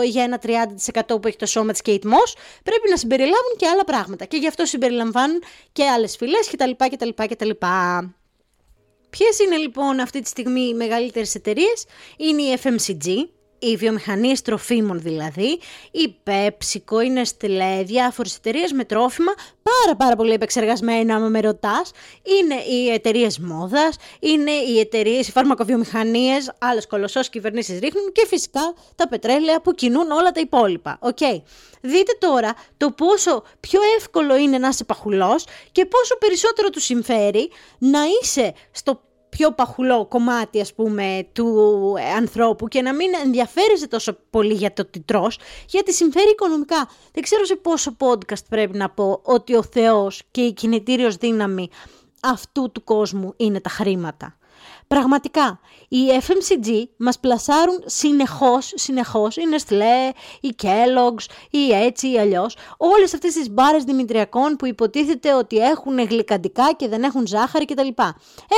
20% 0.00 0.04
ή 0.04 0.08
για 0.08 0.22
ένα 0.22 0.40
30% 1.06 1.20
που 1.20 1.28
έχει 1.28 1.36
το 1.36 1.46
σώμα 1.46 1.72
της 1.72 1.80
Kate 1.84 2.04
Moss, 2.04 2.32
πρέπει 2.62 2.90
να 2.90 2.96
συμπεριλάβουν 2.96 3.54
και 3.56 3.66
άλλα 3.66 3.84
πράγματα. 3.84 4.24
Και 4.24 4.36
γι' 4.36 4.48
αυτό 4.48 4.64
συμπεριλαμβάνουν 4.64 5.42
και 5.72 5.84
άλλες 5.84 6.16
φυλές 6.16 6.50
κτλ. 6.50 6.70
κτλ, 6.90 7.08
κτλ. 7.28 7.50
Ποιες 9.10 9.38
είναι 9.38 9.56
λοιπόν 9.56 10.00
αυτή 10.00 10.20
τη 10.20 10.28
στιγμή 10.28 10.60
οι 10.60 10.74
μεγαλύτερες 10.74 11.34
εταιρείες, 11.34 11.84
είναι 12.16 12.42
η 12.42 12.58
FMCG, 12.62 13.28
οι 13.70 13.76
βιομηχανίε 13.76 14.34
τροφίμων 14.44 15.00
δηλαδή, 15.00 15.58
η 15.90 16.14
PepsiCo, 16.24 17.04
η 17.04 17.12
Nestlé, 17.14 17.82
διάφορες 17.84 18.36
εταιρείες 18.36 18.72
με 18.72 18.84
τρόφιμα 18.84 19.32
πάρα 19.62 19.96
πάρα 19.96 20.16
πολύ 20.16 20.32
επεξεργασμένα, 20.32 21.14
άμα 21.14 21.28
με 21.28 21.40
ρωτάς. 21.40 21.90
Είναι 22.22 22.54
οι 22.54 22.90
εταιρείες 22.90 23.38
μόδας, 23.38 23.96
είναι 24.20 24.50
οι 24.50 24.78
εταιρείες, 24.78 25.28
οι 25.28 25.30
φαρμακοβιομηχανίες, 25.30 26.52
άλλες 26.58 26.86
κολοσσός 26.86 27.28
κυβερνήσεις 27.28 27.78
ρίχνουν 27.78 28.12
και 28.12 28.26
φυσικά 28.26 28.74
τα 28.96 29.08
πετρέλαια 29.08 29.60
που 29.60 29.72
κινούν 29.72 30.10
όλα 30.10 30.30
τα 30.30 30.40
υπόλοιπα. 30.40 30.98
Okay. 31.02 31.42
Δείτε 31.80 32.12
τώρα 32.18 32.54
το 32.76 32.90
πόσο 32.90 33.42
πιο 33.60 33.80
εύκολο 33.96 34.36
είναι 34.36 34.58
να 34.58 34.68
είσαι 34.68 34.84
παχουλός 34.84 35.44
και 35.72 35.86
πόσο 35.86 36.18
περισσότερο 36.18 36.70
του 36.70 36.80
συμφέρει 36.80 37.50
να 37.78 37.98
είσαι 38.22 38.52
στο 38.70 39.00
πιο 39.36 39.52
παχουλό 39.52 40.06
κομμάτι 40.06 40.60
ας 40.60 40.74
πούμε 40.74 41.28
του 41.32 41.94
ε, 41.98 42.12
ανθρώπου 42.12 42.68
και 42.68 42.82
να 42.82 42.94
μην 42.94 43.10
ενδιαφέρεσαι 43.24 43.88
τόσο 43.88 44.18
πολύ 44.30 44.54
για 44.54 44.72
το 44.72 44.84
τι 44.84 45.00
τρως, 45.00 45.38
γιατί 45.68 45.92
συμφέρει 45.92 46.30
οικονομικά. 46.30 46.88
Δεν 47.12 47.22
ξέρω 47.22 47.44
σε 47.44 47.56
πόσο 47.56 47.96
podcast 47.98 48.44
πρέπει 48.48 48.76
να 48.76 48.90
πω 48.90 49.20
ότι 49.22 49.54
ο 49.54 49.62
Θεός 49.62 50.22
και 50.30 50.40
η 50.40 50.52
κινητήριος 50.52 51.16
δύναμη 51.16 51.68
αυτού 52.22 52.70
του 52.72 52.84
κόσμου 52.84 53.34
είναι 53.36 53.60
τα 53.60 53.70
χρήματα. 53.70 54.36
Πραγματικά, 54.88 55.60
οι 55.88 55.98
FMCG 56.20 56.68
μας 56.96 57.18
πλασάρουν 57.18 57.82
συνεχώς, 57.84 58.72
συνεχώς, 58.74 59.36
η 59.36 59.40
Nestlé, 59.52 60.14
η 60.40 60.54
Kellogg's, 60.62 61.24
η 61.50 61.72
έτσι 61.72 62.10
ή 62.10 62.18
αλλιώς, 62.18 62.56
όλες 62.76 63.14
αυτές 63.14 63.32
τις 63.32 63.50
μπάρες 63.50 63.84
δημητριακών 63.84 64.56
που 64.56 64.66
υποτίθεται 64.66 65.34
ότι 65.34 65.56
έχουν 65.56 65.98
γλυκαντικά 65.98 66.72
και 66.72 66.88
δεν 66.88 67.02
έχουν 67.02 67.26
ζάχαρη 67.26 67.64
κτλ. 67.64 67.88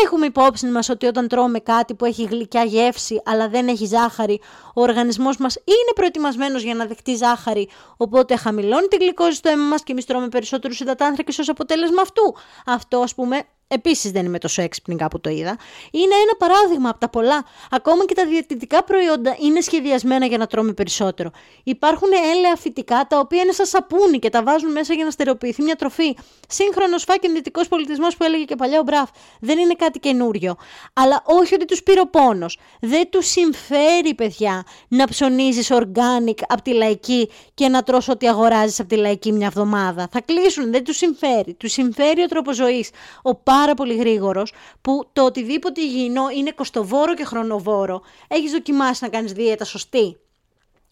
Έχουμε 0.05 0.27
υπόψη 0.27 0.67
μας 0.67 0.89
ότι 0.89 1.07
όταν 1.07 1.29
τρώμε 1.29 1.59
κάτι 1.59 1.95
που 1.95 2.05
έχει 2.05 2.25
γλυκιά 2.25 2.65
γεύση 2.65 3.23
αλλά 3.25 3.49
δεν 3.49 3.69
έχει 3.69 3.87
ζάχαρη, 3.87 4.41
ο 4.75 4.83
οργανισμός 4.83 5.37
μας 5.37 5.57
είναι 5.57 5.93
προετοιμασμένος 5.95 6.63
για 6.63 6.75
να 6.75 6.87
δεχτεί 6.87 7.15
ζάχαρη, 7.15 7.69
οπότε 7.97 8.37
χαμηλώνει 8.37 8.87
τη 8.87 8.97
γλυκόζη 8.97 9.37
στο 9.37 9.49
αίμα 9.49 9.65
μας 9.65 9.83
και 9.83 9.93
εμείς 9.93 10.05
τρώμε 10.05 10.29
περισσότερους 10.29 10.81
υδατάνθρακες 10.81 11.39
ως 11.39 11.49
αποτέλεσμα 11.49 12.03
αυτού. 12.03 12.35
Αυτό 12.67 12.99
ας 12.99 13.15
πούμε 13.15 13.43
Επίσης 13.71 14.11
δεν 14.11 14.25
είμαι 14.25 14.39
τόσο 14.39 14.63
έξυπνη 14.63 14.97
κάπου 14.97 15.21
το 15.21 15.31
είδα. 15.31 15.59
Είναι 15.91 16.15
ένα 16.15 16.35
παράδειγμα 16.39 16.89
από 16.89 16.99
τα 16.99 17.09
πολλά. 17.09 17.45
Ακόμα 17.71 18.05
και 18.05 18.15
τα 18.15 18.27
διαιτητικά 18.27 18.85
προϊόντα 18.85 19.37
είναι 19.41 19.61
σχεδιασμένα 19.61 20.27
για 20.27 20.39
να 20.39 20.47
τρώμε 20.47 20.73
περισσότερο. 20.73 21.31
Υπάρχουν 21.65 22.09
έλαια 22.35 22.57
φυτικά 22.57 23.07
τα 23.09 23.19
οποία 23.19 23.43
είναι 23.43 23.53
σαν 23.53 23.67
σαπούνι 23.67 24.19
και 24.19 24.31
τα 24.31 24.43
βάζουν 24.43 24.73
μέσα 24.73 24.95
για 24.95 25.05
να 25.05 25.11
στερεοποιηθεί 25.11 25.63
μια 25.63 25.77
τροφή. 25.77 26.17
Σύγχρονος 26.49 27.05
φάκεν 27.05 27.33
δυτικό 27.33 27.67
πολιτισμός 27.69 28.17
που 28.17 28.25
έλεγε 28.25 28.45
και 28.45 28.57
παλιά 28.57 28.81
ο 28.81 28.83
Μπραφ. 28.83 29.09
Δεν 29.41 29.59
είναι 29.59 29.75
κάτι 29.75 29.99
καινούριο. 29.99 30.57
Αλλά 30.93 31.23
όχι 31.25 31.55
ότι 31.55 31.65
τους 31.65 31.83
πήρε 31.83 32.01
ο 32.01 32.07
πόνος. 32.07 32.59
Δεν 32.81 33.11
τους 33.11 33.27
συμφέρει, 33.27 34.15
παιδιά, 34.15 34.65
να 34.89 35.05
ψωνίζεις 35.05 35.71
organic 35.73 36.39
από 36.49 36.63
τη 36.63 36.73
λαϊκή 36.73 37.31
και 37.55 37.69
να 37.69 37.83
τρως 37.83 38.09
ό,τι 38.09 38.29
αγοράζεις 38.29 38.81
από 38.81 38.89
τη 38.89 38.97
λαϊκή 38.97 39.33
μια 39.33 39.47
εβδομάδα. 39.47 40.09
Θα 40.11 40.21
κλείσουν, 40.21 40.71
δεν 40.71 40.85
τους 40.85 40.97
συμφέρει. 40.97 41.55
Τους 41.55 41.73
συμφέρει 41.73 42.23
ο 42.23 42.27
τρόπος 42.27 42.57
ζωής. 42.57 42.91
Ο 43.23 43.35
πάρα 43.59 43.75
πολύ 43.75 43.95
γρήγορος, 43.95 44.53
που 44.81 45.09
το 45.13 45.25
οτιδήποτε 45.25 45.81
υγιεινό 45.81 46.29
είναι 46.31 46.51
κοστοβόρο 46.51 47.15
και 47.15 47.25
χρονοβόρο. 47.25 48.03
Έχεις 48.29 48.51
δοκιμάσει 48.53 49.05
να 49.05 49.11
κάνεις 49.11 49.33
δίαιτα 49.33 49.65
σωστή; 49.65 50.17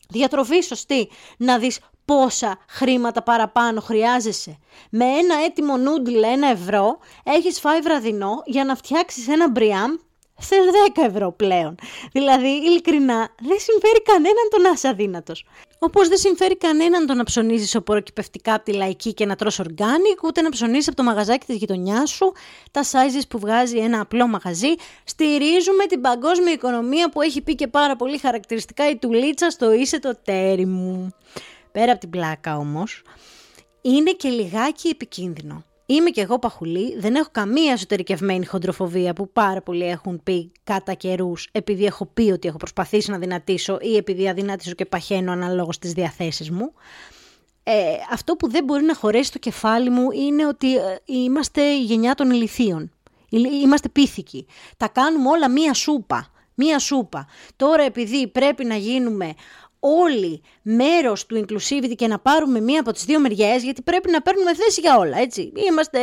Διατροφή 0.08 0.60
σωστή; 0.60 1.08
Να 1.36 1.58
δεις 1.58 1.80
πόσα 2.04 2.58
χρήματα 2.68 3.22
παραπάνω 3.22 3.80
χρειάζεσαι. 3.80 4.58
Με 4.90 5.04
ένα 5.04 5.34
έτοιμο 5.44 5.76
νούντλ 5.76 6.22
ένα 6.22 6.48
ευρώ 6.48 6.98
έχεις 7.22 7.60
φάει 7.60 7.80
βραδινό 7.80 8.42
για 8.44 8.64
να 8.64 8.74
φτιάξεις 8.74 9.28
ένα 9.28 9.50
μπριάμ 9.50 9.92
θες 10.40 10.58
10 10.94 11.02
ευρώ 11.06 11.32
πλέον. 11.32 11.74
Δηλαδή, 12.12 12.48
ειλικρινά, 12.48 13.28
δεν 13.42 13.58
συμφέρει 13.58 14.02
κανέναν 14.02 14.48
το 14.50 14.58
να 14.58 14.70
είσαι 14.70 14.88
αδύνατος. 14.88 15.44
Όπως 15.78 16.08
δεν 16.08 16.18
συμφέρει 16.18 16.56
κανέναν 16.56 17.06
το 17.06 17.14
να 17.14 17.24
ψωνίζεις 17.24 17.74
οποροκυπευτικά 17.74 18.54
από 18.54 18.64
τη 18.64 18.72
λαϊκή 18.72 19.14
και 19.14 19.26
να 19.26 19.36
τρως 19.36 19.60
organic, 19.62 20.22
ούτε 20.24 20.40
να 20.40 20.48
ψωνίζεις 20.48 20.88
από 20.88 20.96
το 20.96 21.02
μαγαζάκι 21.02 21.46
της 21.46 21.56
γειτονιάς 21.56 22.10
σου, 22.10 22.32
τα 22.70 22.82
sizes 22.82 23.22
που 23.28 23.38
βγάζει 23.38 23.78
ένα 23.78 24.00
απλό 24.00 24.26
μαγαζί. 24.26 24.74
Στηρίζουμε 25.04 25.86
την 25.88 26.00
παγκόσμια 26.00 26.52
οικονομία 26.52 27.08
που 27.08 27.20
έχει 27.20 27.42
πει 27.42 27.54
και 27.54 27.66
πάρα 27.66 27.96
πολύ 27.96 28.18
χαρακτηριστικά 28.18 28.90
η 28.90 28.96
τουλίτσα 28.96 29.50
στο 29.50 29.72
είσαι 29.72 29.98
το 29.98 30.16
τέρι 30.24 30.66
μου. 30.66 31.14
Πέρα 31.72 31.92
από 31.92 32.00
την 32.00 32.10
πλάκα 32.10 32.56
όμως, 32.56 33.02
είναι 33.80 34.10
και 34.10 34.28
λιγάκι 34.28 34.88
επικίνδυνο. 34.88 35.64
Είμαι 35.86 36.10
και 36.10 36.20
εγώ 36.20 36.38
παχουλή, 36.38 36.98
δεν 36.98 37.14
έχω 37.14 37.28
καμία 37.32 37.72
εσωτερικευμένη 37.72 38.46
χοντροφοβία 38.46 39.12
που 39.12 39.32
πάρα 39.32 39.62
πολλοί 39.62 39.84
έχουν 39.84 40.22
πει 40.22 40.52
κατά 40.64 40.92
καιρούς 40.92 41.48
επειδή 41.52 41.84
έχω 41.84 42.06
πει 42.06 42.30
ότι 42.30 42.48
έχω 42.48 42.56
προσπαθήσει 42.56 43.10
να 43.10 43.18
δυνατήσω 43.18 43.78
ή 43.80 43.96
επειδή 43.96 44.28
αδυνάτησω 44.28 44.72
και 44.72 44.84
παχαίνω 44.84 45.32
αναλόγως 45.32 45.74
στις 45.74 45.92
διαθέσεις 45.92 46.50
μου. 46.50 46.72
Ε, 47.62 47.72
αυτό 48.12 48.36
που 48.36 48.50
δεν 48.50 48.64
μπορεί 48.64 48.84
να 48.84 48.94
χωρέσει 48.94 49.32
το 49.32 49.38
κεφάλι 49.38 49.90
μου 49.90 50.10
είναι 50.10 50.46
ότι 50.46 50.76
ε, 50.76 50.96
είμαστε 51.04 51.62
η 51.62 51.82
γενιά 51.82 52.14
των 52.14 52.30
ηλιθείων. 52.30 52.90
Είμαστε 53.62 53.88
πίθηκοι. 53.88 54.46
Τα 54.76 54.88
κάνουμε 54.88 55.28
όλα 55.28 55.50
μία 55.50 55.74
σούπα. 55.74 56.30
Μία 56.54 56.78
σούπα. 56.78 57.26
Τώρα 57.56 57.82
επειδή 57.82 58.28
πρέπει 58.28 58.64
να 58.64 58.76
γίνουμε 58.76 59.34
όλοι 59.80 60.42
μέρος 60.62 61.26
του 61.26 61.44
inclusivity 61.44 61.94
και 61.96 62.06
να 62.06 62.18
πάρουμε 62.18 62.60
μία 62.60 62.80
από 62.80 62.92
τις 62.92 63.04
δύο 63.04 63.20
μεριές, 63.20 63.62
γιατί 63.62 63.82
πρέπει 63.82 64.10
να 64.10 64.22
παίρνουμε 64.22 64.54
θέση 64.54 64.80
για 64.80 64.98
όλα, 64.98 65.18
έτσι. 65.18 65.52
Είμαστε 65.68 65.98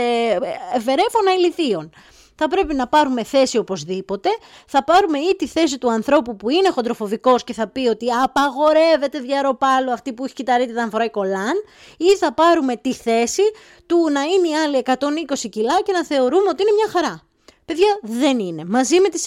ευερέφωνα 0.74 1.34
ηλικίων. 1.38 1.92
θα 2.36 2.48
πρέπει 2.48 2.76
να 2.76 2.88
πάρουμε 2.88 3.24
θέση 3.24 3.58
οπωσδήποτε. 3.58 4.30
Θα 4.68 4.84
πάρουμε 4.84 5.20
ή 5.20 5.36
τη 5.36 5.48
θέση 5.48 5.78
του 5.78 5.92
ανθρώπου 5.92 6.36
που 6.36 6.50
είναι 6.50 6.70
χοντροφοβικός 6.70 7.44
και 7.44 7.54
θα 7.54 7.68
πει 7.68 7.88
ότι 7.88 8.06
απαγορεύεται 8.24 9.20
διαρροπάλου 9.20 9.92
αυτή 9.92 10.14
που 10.14 10.26
έχει 10.26 10.34
κυταρίτιδα 10.34 10.84
να 10.84 10.90
φοράει 10.90 11.10
κολάν, 11.10 11.54
ή 11.98 12.16
θα 12.16 12.34
πάρουμε 12.34 12.76
τη 12.76 12.94
θέση 12.94 13.44
του 13.86 14.10
να 14.12 14.22
είναι 14.22 14.48
οι 14.48 14.56
άλλοι 14.56 14.84
120 14.86 15.50
κιλά 15.50 15.82
και 15.82 15.92
να 15.92 16.06
θεωρούμε 16.06 16.50
ότι 16.50 16.62
είναι 16.62 16.72
μια 16.72 16.90
χαρά. 16.92 17.22
Παιδιά, 17.66 18.00
δεν 18.02 18.40
είναι. 18.40 18.66
Μαζί 18.66 19.00
με 19.00 19.10
τις 19.10 19.24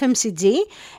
FMCG 0.00 0.44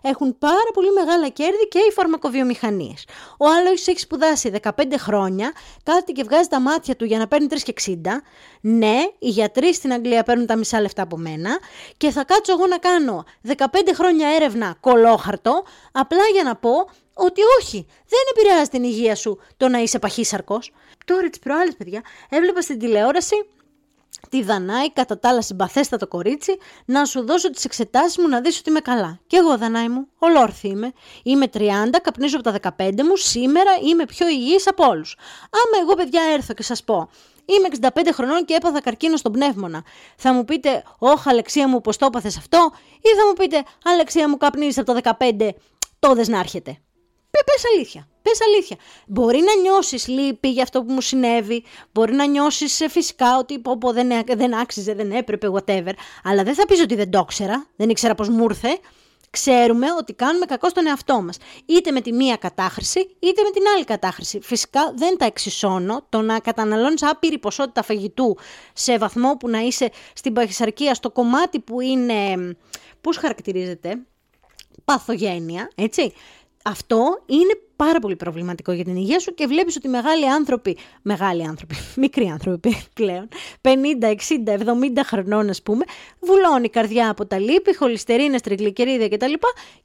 έχουν 0.02 0.38
πάρα 0.38 0.70
πολύ 0.74 0.92
μεγάλα 0.92 1.30
κέρδη 1.30 1.68
και 1.68 1.80
οι 1.80 1.92
φαρμακοβιομηχανίες. 1.92 3.06
Ο 3.38 3.46
άλλος 3.50 3.88
έχει 3.88 4.00
σπουδάσει 4.00 4.52
15 4.62 4.70
χρόνια, 4.98 5.52
κάτι 5.84 6.12
και 6.12 6.24
βγάζει 6.24 6.48
τα 6.48 6.60
μάτια 6.60 6.96
του 6.96 7.06
για 7.06 7.18
να 7.18 7.28
παίρνει 7.28 7.48
3,60. 7.50 8.22
Ναι, 8.62 8.98
οι 9.20 9.30
γιατροί 9.30 9.74
στην 9.74 9.94
Αγγλία 9.94 10.24
παίρνουν 10.24 10.46
τα 10.46 10.56
μισά 10.56 10.82
λεφτά 10.82 11.02
από 11.02 11.18
μένα 11.18 11.60
και 11.98 12.10
θα 12.10 12.24
κάτσω 12.24 12.52
εγώ 12.52 12.68
να 12.68 12.78
κάνω 12.78 13.24
15 13.48 13.54
χρόνια 13.94 14.28
έρευνα 14.30 14.76
κολόχαρτο, 14.80 15.64
απλά 15.92 16.24
για 16.34 16.44
να 16.44 16.56
πω 16.56 16.72
ότι 17.14 17.42
όχι, 17.60 17.86
δεν 17.88 18.20
επηρεάζει 18.36 18.70
την 18.70 18.84
υγεία 18.84 19.16
σου 19.16 19.40
το 19.58 19.68
να 19.68 19.78
είσαι 19.80 20.00
παχύσαρκος. 20.00 20.72
Τώρα 21.06 21.30
τις 21.30 21.40
προάλλες 21.40 21.76
παιδιά 21.76 22.02
έβλεπα 22.30 22.62
στην 22.62 22.80
τηλεόραση 22.80 23.36
τη 24.30 24.44
Δανάη, 24.44 24.92
κατά 24.92 25.20
τα 25.20 25.30
άλλα 25.30 25.42
συμπαθέστατο 25.42 26.08
κορίτσι, 26.08 26.58
να 26.86 27.06
σου 27.06 27.26
δώσω 27.26 27.50
τις 27.50 27.66
εξετάσεις 27.66 28.18
μου 28.18 28.28
να 28.28 28.42
δεις 28.42 28.60
ότι 28.60 28.70
είμαι 28.70 28.80
καλά. 28.80 29.20
Και 29.28 29.38
εγώ, 29.38 29.58
Δανάη 29.58 29.88
μου, 29.90 30.08
ολόρθη 30.20 30.68
είμαι. 30.68 30.92
Είμαι 31.24 31.48
30, 31.54 32.00
καπνίζω 32.02 32.38
από 32.40 32.60
τα 32.60 32.76
15 32.78 33.04
μου, 33.04 33.16
σήμερα 33.16 33.72
είμαι 33.90 34.06
πιο 34.06 34.28
υγιής 34.28 34.68
από 34.68 34.86
όλους. 34.88 35.18
Άμα 35.44 35.84
εγώ, 35.84 35.94
παιδιά, 35.96 36.22
έρθω 36.34 36.54
και 36.54 36.64
σας 36.64 36.84
πω, 36.84 37.10
Είμαι 37.50 37.68
65 37.82 38.12
χρονών 38.14 38.46
και 38.46 38.54
έπαθα 38.54 38.82
καρκίνο 38.82 39.18
στον 39.18 39.32
πνεύμονα. 39.32 39.84
Θα 40.16 40.34
μου 40.34 40.46
πείτε, 40.46 40.84
Ωχ, 41.00 41.28
Αλεξία 41.28 41.68
μου, 41.68 41.82
πώς 41.82 41.98
το 41.98 42.06
έπαθες 42.06 42.38
αυτό, 42.38 42.72
ή 42.98 43.10
θα 43.18 43.26
μου 43.28 43.34
πείτε, 43.34 43.64
Αλεξία 43.84 44.30
μου, 44.30 44.38
καπνίζεις 44.38 44.78
από 44.78 44.94
τα 44.94 45.18
15, 45.20 45.50
τόδες 46.00 46.28
να 46.28 46.40
έρχεται. 46.40 46.78
Πες 47.46 47.64
αλήθεια. 47.76 48.08
Πες 48.22 48.42
αλήθεια. 48.42 48.78
Μπορεί 49.08 49.40
να 49.40 49.62
νιώσεις 49.62 50.08
λύπη 50.08 50.50
για 50.50 50.64
αυτό 50.64 50.84
που 50.84 50.94
μου 50.94 51.02
συνέβη. 51.02 51.64
Μπορεί 51.92 52.14
να 52.14 52.26
νιώσεις 52.26 52.82
ε, 52.82 52.90
φυσικά 52.90 53.38
ότι 53.38 53.60
πω, 53.60 53.78
πω, 53.78 53.92
δεν, 53.94 54.10
δεν 54.36 54.54
άξιζε, 54.56 54.94
δεν 54.94 55.12
έπρεπε, 55.12 55.52
whatever. 55.54 55.94
Αλλά 56.24 56.44
δεν 56.44 56.54
θα 56.54 56.66
πεις 56.66 56.82
ότι 56.82 56.96
δεν 56.96 57.10
το 57.10 57.20
ήξερα. 57.20 57.68
Δεν 57.76 57.90
ήξερα 57.90 58.16
πώ 58.16 58.24
μου 58.24 58.44
ήρθε. 58.44 58.80
Ξέρουμε 59.30 59.88
ότι 60.00 60.14
κάνουμε 60.14 60.46
κακό 60.46 60.70
στον 60.70 60.88
εαυτό 60.88 61.22
μας. 61.22 61.38
Είτε 61.66 61.92
με 61.92 62.02
τη 62.02 62.14
μία 62.14 62.36
κατάχρηση, 62.36 63.00
είτε 63.20 63.42
με 63.44 63.50
την 63.50 63.62
άλλη 63.76 63.84
κατάχρηση. 63.84 64.40
Φυσικά 64.42 64.94
δεν 64.96 65.18
τα 65.18 65.26
εξισώνω. 65.26 66.06
Το 66.10 66.22
να 66.22 66.40
καταναλώνεις 66.40 67.04
άπειρη 67.04 67.38
ποσότητα 67.38 67.84
φαγητού 67.84 68.38
σε 68.74 68.98
βαθμό 68.98 69.38
που 69.38 69.50
να 69.50 69.60
είσαι 69.60 69.92
στην 70.14 70.34
παχυσαρκία, 70.34 70.94
στο 70.94 71.12
κομμάτι 71.12 71.60
που 71.60 71.82
είναι. 71.82 72.56
Πώς 73.02 73.18
χαρακτηρίζεται, 73.18 73.98
παθογένεια, 74.86 75.72
έτσι. 75.76 76.14
Αυτό 76.70 77.24
είναι 77.26 77.60
πάρα 77.76 78.00
πολύ 78.00 78.16
προβληματικό 78.16 78.72
για 78.72 78.84
την 78.84 78.96
υγεία 78.96 79.20
σου 79.20 79.34
και 79.34 79.48
βλέπεις 79.48 79.76
ότι 79.76 79.88
μεγάλοι 79.88 80.30
άνθρωποι, 80.30 80.78
μεγάλοι 81.02 81.48
άνθρωποι, 81.48 81.76
μικροί 82.04 82.26
άνθρωποι 82.26 82.78
πλέον, 82.94 83.28
50, 83.62 83.70
60, 84.06 84.14
70 84.48 84.66
χρονών 85.06 85.50
ας 85.50 85.62
πούμε, 85.62 85.86
βουλώνει 86.20 86.66
η 86.66 86.70
καρδιά 86.70 87.10
από 87.10 87.26
τα 87.26 87.40
λίπη, 87.40 87.76
χολυστερίνες, 87.76 88.42
τριγλικερίδια 88.42 89.10
κτλ. 89.10 89.34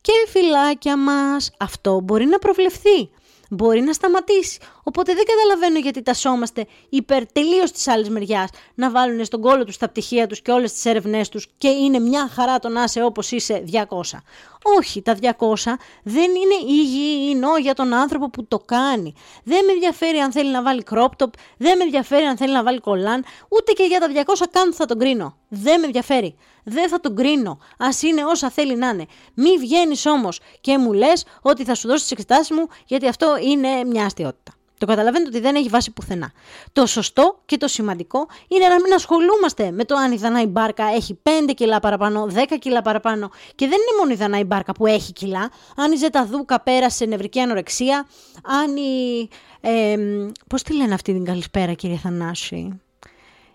Και 0.00 0.12
φυλάκια 0.28 0.96
μας. 0.96 1.50
Αυτό 1.58 2.00
μπορεί 2.00 2.24
να 2.24 2.38
προβλεφθεί 2.38 3.10
μπορεί 3.54 3.80
να 3.80 3.92
σταματήσει. 3.92 4.58
Οπότε 4.82 5.14
δεν 5.14 5.24
καταλαβαίνω 5.24 5.78
γιατί 5.78 6.02
τασόμαστε 6.02 6.66
υπέρ 6.88 7.32
τελείως 7.32 7.70
της 7.70 7.88
άλλης 7.88 8.08
μεριάς 8.08 8.48
να 8.74 8.90
βάλουν 8.90 9.24
στον 9.24 9.40
κόλο 9.40 9.64
τους 9.64 9.76
τα 9.76 9.88
πτυχία 9.88 10.26
τους 10.26 10.42
και 10.42 10.50
όλες 10.50 10.72
τις 10.72 10.84
έρευνές 10.84 11.28
τους 11.28 11.46
και 11.58 11.68
είναι 11.68 11.98
μια 11.98 12.28
χαρά 12.28 12.58
το 12.58 12.68
να 12.68 12.82
είσαι 12.82 13.04
όπως 13.04 13.30
είσαι 13.30 13.64
200. 13.72 13.82
Όχι, 14.62 15.02
τα 15.02 15.16
200 15.20 15.28
δεν 16.02 16.30
είναι 16.30 16.72
υγιεινό 16.72 17.56
για 17.56 17.74
τον 17.74 17.94
άνθρωπο 17.94 18.30
που 18.30 18.46
το 18.46 18.58
κάνει. 18.58 19.14
Δεν 19.44 19.64
με 19.64 19.72
ενδιαφέρει 19.72 20.18
αν 20.18 20.32
θέλει 20.32 20.50
να 20.50 20.62
βάλει 20.62 20.82
crop 20.90 21.08
top, 21.18 21.28
δεν 21.56 21.76
με 21.76 21.84
ενδιαφέρει 21.84 22.24
αν 22.24 22.36
θέλει 22.36 22.52
να 22.52 22.62
βάλει 22.62 22.80
κολάν, 22.80 23.24
ούτε 23.48 23.72
και 23.72 23.82
για 23.82 24.00
τα 24.00 24.08
200 24.08 24.46
καν 24.50 24.74
θα 24.74 24.86
τον 24.86 24.98
κρίνω. 24.98 25.36
Δεν 25.48 25.80
με 25.80 25.86
ενδιαφέρει. 25.86 26.36
Δεν 26.64 26.88
θα 26.88 27.00
τον 27.00 27.16
κρίνω. 27.16 27.58
Α 27.78 27.88
είναι 28.02 28.24
όσα 28.24 28.50
θέλει 28.50 28.76
να 28.76 28.88
είναι. 28.88 29.06
Μη 29.34 29.58
βγαίνεις 29.58 30.06
όμως 30.06 30.40
και 30.60 30.78
μου 30.78 30.92
λες 30.92 31.24
ότι 31.42 31.64
θα 31.64 31.74
σου 31.74 31.88
δώσει 31.88 32.02
τις 32.02 32.10
εξετάσεις 32.10 32.50
μου, 32.50 32.66
γιατί 32.86 33.08
αυτό 33.08 33.36
είναι 33.42 33.84
μια 33.84 34.04
αστείωτητα. 34.04 34.52
Το 34.82 34.88
καταλαβαίνετε 34.88 35.30
ότι 35.30 35.40
δεν 35.40 35.54
έχει 35.54 35.68
βάση 35.68 35.90
πουθενά. 35.90 36.32
Το 36.72 36.86
σωστό 36.86 37.40
και 37.46 37.56
το 37.56 37.68
σημαντικό 37.68 38.26
είναι 38.48 38.68
να 38.68 38.80
μην 38.80 38.92
ασχολούμαστε 38.94 39.70
με 39.70 39.84
το 39.84 39.94
αν 39.94 40.12
η 40.12 40.16
Δανάη 40.16 40.46
Μπάρκα 40.46 40.84
έχει 40.84 41.18
5 41.22 41.52
κιλά 41.54 41.80
παραπάνω, 41.80 42.26
10 42.34 42.38
κιλά 42.58 42.82
παραπάνω 42.82 43.30
και 43.54 43.66
δεν 43.68 43.78
είναι 43.78 43.98
μόνο 43.98 44.12
η 44.12 44.14
Δανάη 44.16 44.44
Μπάρκα 44.44 44.72
που 44.72 44.86
έχει 44.86 45.12
κιλά. 45.12 45.50
Αν 45.76 45.92
η 45.92 45.96
Ζεταδούκα 45.96 46.60
πέρασε 46.60 47.04
νευρική 47.04 47.40
ανορεξία, 47.40 48.06
αν 48.42 48.76
η. 48.76 49.28
Ε, 49.60 49.96
Πώς 50.48 50.62
τη 50.62 50.74
λένε 50.74 50.94
αυτή 50.94 51.12
την 51.12 51.24
καλησπέρα, 51.24 51.72
κύριε 51.72 51.96
Θανάση; 51.96 52.80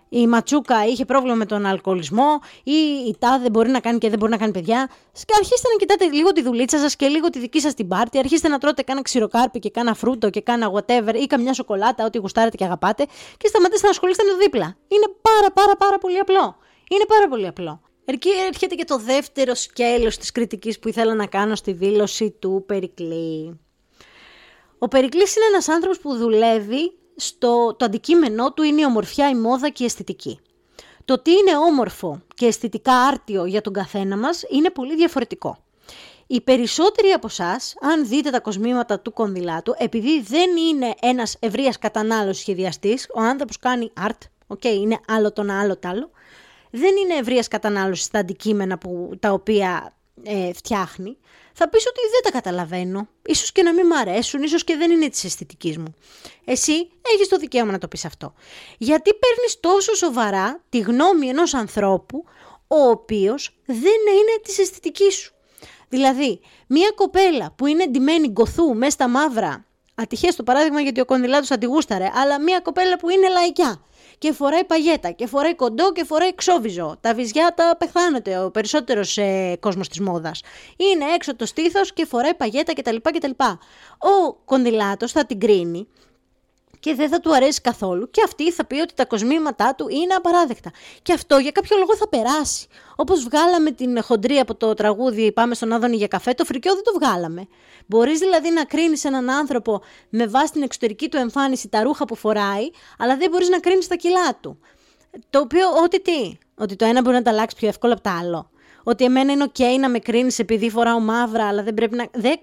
Η 0.08 0.26
Ματσούκα 0.26 0.86
είχε 0.86 1.04
πρόβλημα 1.04 1.34
με 1.34 1.46
τον 1.46 1.66
αλκοολισμό 1.66 2.40
ή 2.62 2.72
η 3.08 3.16
Τάδε 3.18 3.50
μπορεί 3.50 3.70
να 3.70 3.80
κάνει 3.80 3.98
και 3.98 4.08
δεν 4.08 4.18
μπορεί 4.18 4.30
να 4.30 4.36
κάνει 4.36 4.52
παιδιά. 4.52 4.90
Και 5.12 5.34
αρχίστε 5.36 5.68
να 5.72 5.78
κοιτάτε 5.78 6.16
λίγο 6.16 6.32
τη 6.32 6.42
δουλίτσα 6.42 6.78
σας 6.78 6.96
και 6.96 7.06
λίγο 7.06 7.30
τη 7.30 7.38
δική 7.38 7.60
σας 7.60 7.74
την 7.74 7.88
πάρτη. 7.88 8.18
Αρχίστε 8.18 8.48
να 8.48 8.58
τρώτε 8.58 8.82
κάνα 8.82 9.02
ξηροκάρπι 9.02 9.58
και 9.58 9.70
κάνα 9.70 9.94
φρούτο 9.94 10.30
και 10.30 10.40
κάνα 10.40 10.72
whatever 10.72 11.14
ή 11.14 11.26
καμιά 11.26 11.52
σοκολάτα, 11.52 12.04
ό,τι 12.04 12.18
γουστάρετε 12.18 12.56
και 12.56 12.64
αγαπάτε. 12.64 13.06
Και 13.36 13.48
σταματήστε 13.48 13.86
να 13.86 13.90
ασχολείστε 13.90 14.22
με 14.24 14.30
το 14.30 14.36
δίπλα. 14.36 14.76
Είναι 14.88 15.14
πάρα 15.20 15.52
πάρα 15.52 15.76
πάρα 15.76 15.98
πολύ 15.98 16.18
απλό. 16.18 16.56
Είναι 16.90 17.04
πάρα 17.08 17.28
πολύ 17.28 17.46
απλό. 17.46 17.80
Εκεί 18.04 18.28
έρχεται 18.46 18.74
και 18.74 18.84
το 18.84 18.98
δεύτερο 18.98 19.54
σκέλος 19.54 20.16
της 20.16 20.32
κριτικής 20.32 20.78
που 20.78 20.88
ήθελα 20.88 21.14
να 21.14 21.26
κάνω 21.26 21.54
στη 21.54 21.72
δήλωση 21.72 22.30
του 22.30 22.64
Περικλή. 22.66 23.60
Ο 24.78 24.88
Περικλής 24.88 25.36
είναι 25.36 25.44
ένας 25.44 25.68
άνθρωπος 25.68 25.98
που 25.98 26.16
δουλεύει 26.16 26.92
στο, 27.20 27.74
το 27.78 27.84
αντικείμενό 27.84 28.52
του 28.52 28.62
είναι 28.62 28.80
η 28.80 28.84
ομορφιά, 28.84 29.28
η 29.28 29.34
μόδα 29.34 29.68
και 29.68 29.82
η 29.82 29.86
αισθητική. 29.86 30.40
Το 31.04 31.22
τι 31.22 31.30
είναι 31.30 31.56
όμορφο 31.56 32.20
και 32.34 32.46
αισθητικά 32.46 32.92
άρτιο 32.92 33.44
για 33.44 33.60
τον 33.60 33.72
καθένα 33.72 34.16
μας 34.16 34.44
είναι 34.50 34.70
πολύ 34.70 34.96
διαφορετικό. 34.96 35.58
Οι 36.26 36.40
περισσότεροι 36.40 37.08
από 37.08 37.26
εσάς, 37.26 37.74
αν 37.80 38.08
δείτε 38.08 38.30
τα 38.30 38.40
κοσμήματα 38.40 39.00
του 39.00 39.12
κονδυλάτου, 39.12 39.74
επειδή 39.78 40.22
δεν 40.22 40.56
είναι 40.56 40.94
ένας 41.00 41.36
ευρείας 41.40 41.78
κατανάλωσης 41.78 42.42
σχεδιαστής, 42.42 43.08
ο 43.14 43.20
άνθρωπος 43.20 43.58
κάνει 43.58 43.92
art, 44.06 44.54
okay, 44.54 44.74
είναι 44.74 44.98
άλλο 45.06 45.32
το 45.32 45.46
άλλο 45.50 45.78
το 45.78 45.88
άλλο, 45.88 46.10
δεν 46.70 46.96
είναι 46.96 47.14
ευρείας 47.14 47.48
κατανάλωσης 47.48 48.04
στα 48.04 48.18
αντικείμενα 48.18 48.78
που, 48.78 49.10
τα 49.20 49.32
οποία 49.32 49.94
ε, 50.22 50.52
φτιάχνει, 50.52 51.16
θα 51.58 51.68
πεις 51.68 51.86
ότι 51.86 52.00
δεν 52.10 52.22
τα 52.22 52.30
καταλαβαίνω. 52.30 53.08
Ίσως 53.26 53.52
και 53.52 53.62
να 53.62 53.72
μην 53.72 53.86
μ' 53.86 53.92
αρέσουν, 53.92 54.42
ίσως 54.42 54.64
και 54.64 54.76
δεν 54.76 54.90
είναι 54.90 55.08
της 55.08 55.24
αισθητικής 55.24 55.78
μου. 55.78 55.94
Εσύ 56.44 56.90
έχεις 57.14 57.28
το 57.28 57.36
δικαίωμα 57.36 57.72
να 57.72 57.78
το 57.78 57.88
πεις 57.88 58.04
αυτό. 58.04 58.34
Γιατί 58.78 59.10
παίρνεις 59.14 59.60
τόσο 59.60 59.94
σοβαρά 59.94 60.62
τη 60.68 60.78
γνώμη 60.78 61.28
ενός 61.28 61.54
ανθρώπου, 61.54 62.24
ο 62.66 62.88
οποίος 62.88 63.58
δεν 63.66 64.00
είναι 64.12 64.40
της 64.42 64.58
αισθητικής 64.58 65.14
σου. 65.14 65.32
Δηλαδή, 65.88 66.40
μια 66.66 66.90
κοπέλα 66.94 67.52
που 67.56 67.66
είναι 67.66 67.82
εντυμένη 67.82 68.28
γκοθού 68.28 68.74
μέσα 68.74 68.90
στα 68.90 69.08
μαύρα, 69.08 69.64
ατυχές 69.94 70.36
το 70.36 70.42
παράδειγμα 70.42 70.80
γιατί 70.80 71.00
ο 71.00 71.04
κονδυλάτος 71.04 71.50
αντιγούσταρε, 71.50 72.10
αλλά 72.14 72.40
μια 72.40 72.60
κοπέλα 72.60 72.98
που 72.98 73.08
είναι 73.10 73.28
λαϊκιά, 73.28 73.82
και 74.18 74.32
φοράει 74.32 74.64
παγέτα 74.64 75.10
και 75.10 75.26
φοράει 75.26 75.54
κοντό 75.54 75.92
και 75.92 76.04
φοράει 76.04 76.34
ξόβιζο. 76.34 76.96
Τα 77.00 77.14
βυζιά 77.14 77.54
τα 77.56 77.76
πεθάνεται 77.78 78.38
ο 78.38 78.50
περισσότερος 78.50 79.16
ε, 79.16 79.56
κόσμος 79.60 79.88
της 79.88 80.00
μόδας. 80.00 80.40
Είναι 80.76 81.04
έξω 81.14 81.36
το 81.36 81.46
στήθος 81.46 81.92
και 81.92 82.04
φοράει 82.04 82.34
παγέτα 82.34 82.72
κτλ. 82.72 82.96
κτλ. 83.02 83.30
Ο 83.98 84.34
κονδυλάτος 84.44 85.12
θα 85.12 85.26
την 85.26 85.40
κρίνει 85.40 85.88
και 86.80 86.94
δεν 86.94 87.08
θα 87.08 87.20
του 87.20 87.34
αρέσει 87.34 87.60
καθόλου 87.60 88.10
και 88.10 88.22
αυτή 88.24 88.52
θα 88.52 88.64
πει 88.66 88.80
ότι 88.80 88.94
τα 88.94 89.04
κοσμήματά 89.04 89.74
του 89.74 89.88
είναι 89.88 90.14
απαράδεκτα. 90.14 90.70
Και 91.02 91.12
αυτό 91.12 91.38
για 91.38 91.50
κάποιο 91.50 91.76
λόγο 91.76 91.96
θα 91.96 92.08
περάσει. 92.08 92.66
Όπως 92.96 93.24
βγάλαμε 93.24 93.70
την 93.70 94.02
χοντρή 94.02 94.38
από 94.38 94.54
το 94.54 94.74
τραγούδι 94.74 95.32
Πάμε 95.32 95.54
στον 95.54 95.72
Άδωνη 95.72 95.96
για 95.96 96.06
καφέ, 96.06 96.32
το 96.32 96.44
φρικιό 96.44 96.74
δεν 96.74 96.82
το 96.82 96.92
βγάλαμε. 96.92 97.46
Μπορείς 97.86 98.18
δηλαδή 98.18 98.50
να 98.50 98.64
κρίνεις 98.64 99.04
έναν 99.04 99.30
άνθρωπο 99.30 99.82
με 100.08 100.26
βάση 100.26 100.52
την 100.52 100.62
εξωτερική 100.62 101.08
του 101.08 101.16
εμφάνιση, 101.16 101.68
τα 101.68 101.82
ρούχα 101.82 102.04
που 102.04 102.14
φοράει, 102.14 102.70
αλλά 102.98 103.16
δεν 103.16 103.30
μπορείς 103.30 103.48
να 103.48 103.60
κρίνεις 103.60 103.86
τα 103.86 103.94
κιλά 103.94 104.34
του. 104.40 104.58
Το 105.30 105.38
οποίο, 105.40 105.66
ότι 105.82 106.00
τι, 106.00 106.38
ότι 106.54 106.76
το 106.76 106.84
ένα 106.84 107.00
μπορεί 107.02 107.16
να 107.16 107.22
τα 107.22 107.30
αλλάξει 107.30 107.56
πιο 107.56 107.68
εύκολα 107.68 107.92
από 107.92 108.02
το 108.02 108.10
άλλο. 108.10 108.50
Ότι 108.82 109.04
εμένα 109.04 109.32
είναι 109.32 109.46
OK 109.52 109.62
να 109.80 109.88
με 109.88 109.98
κρίνεις 109.98 110.38
επειδή 110.38 110.70
φοράω 110.70 111.00
μαύρα, 111.00 111.48
αλλά 111.48 111.62
δεν 111.62 111.74
πρέπει 111.74 111.96
να. 111.96 112.06
Δεν, 112.12 112.36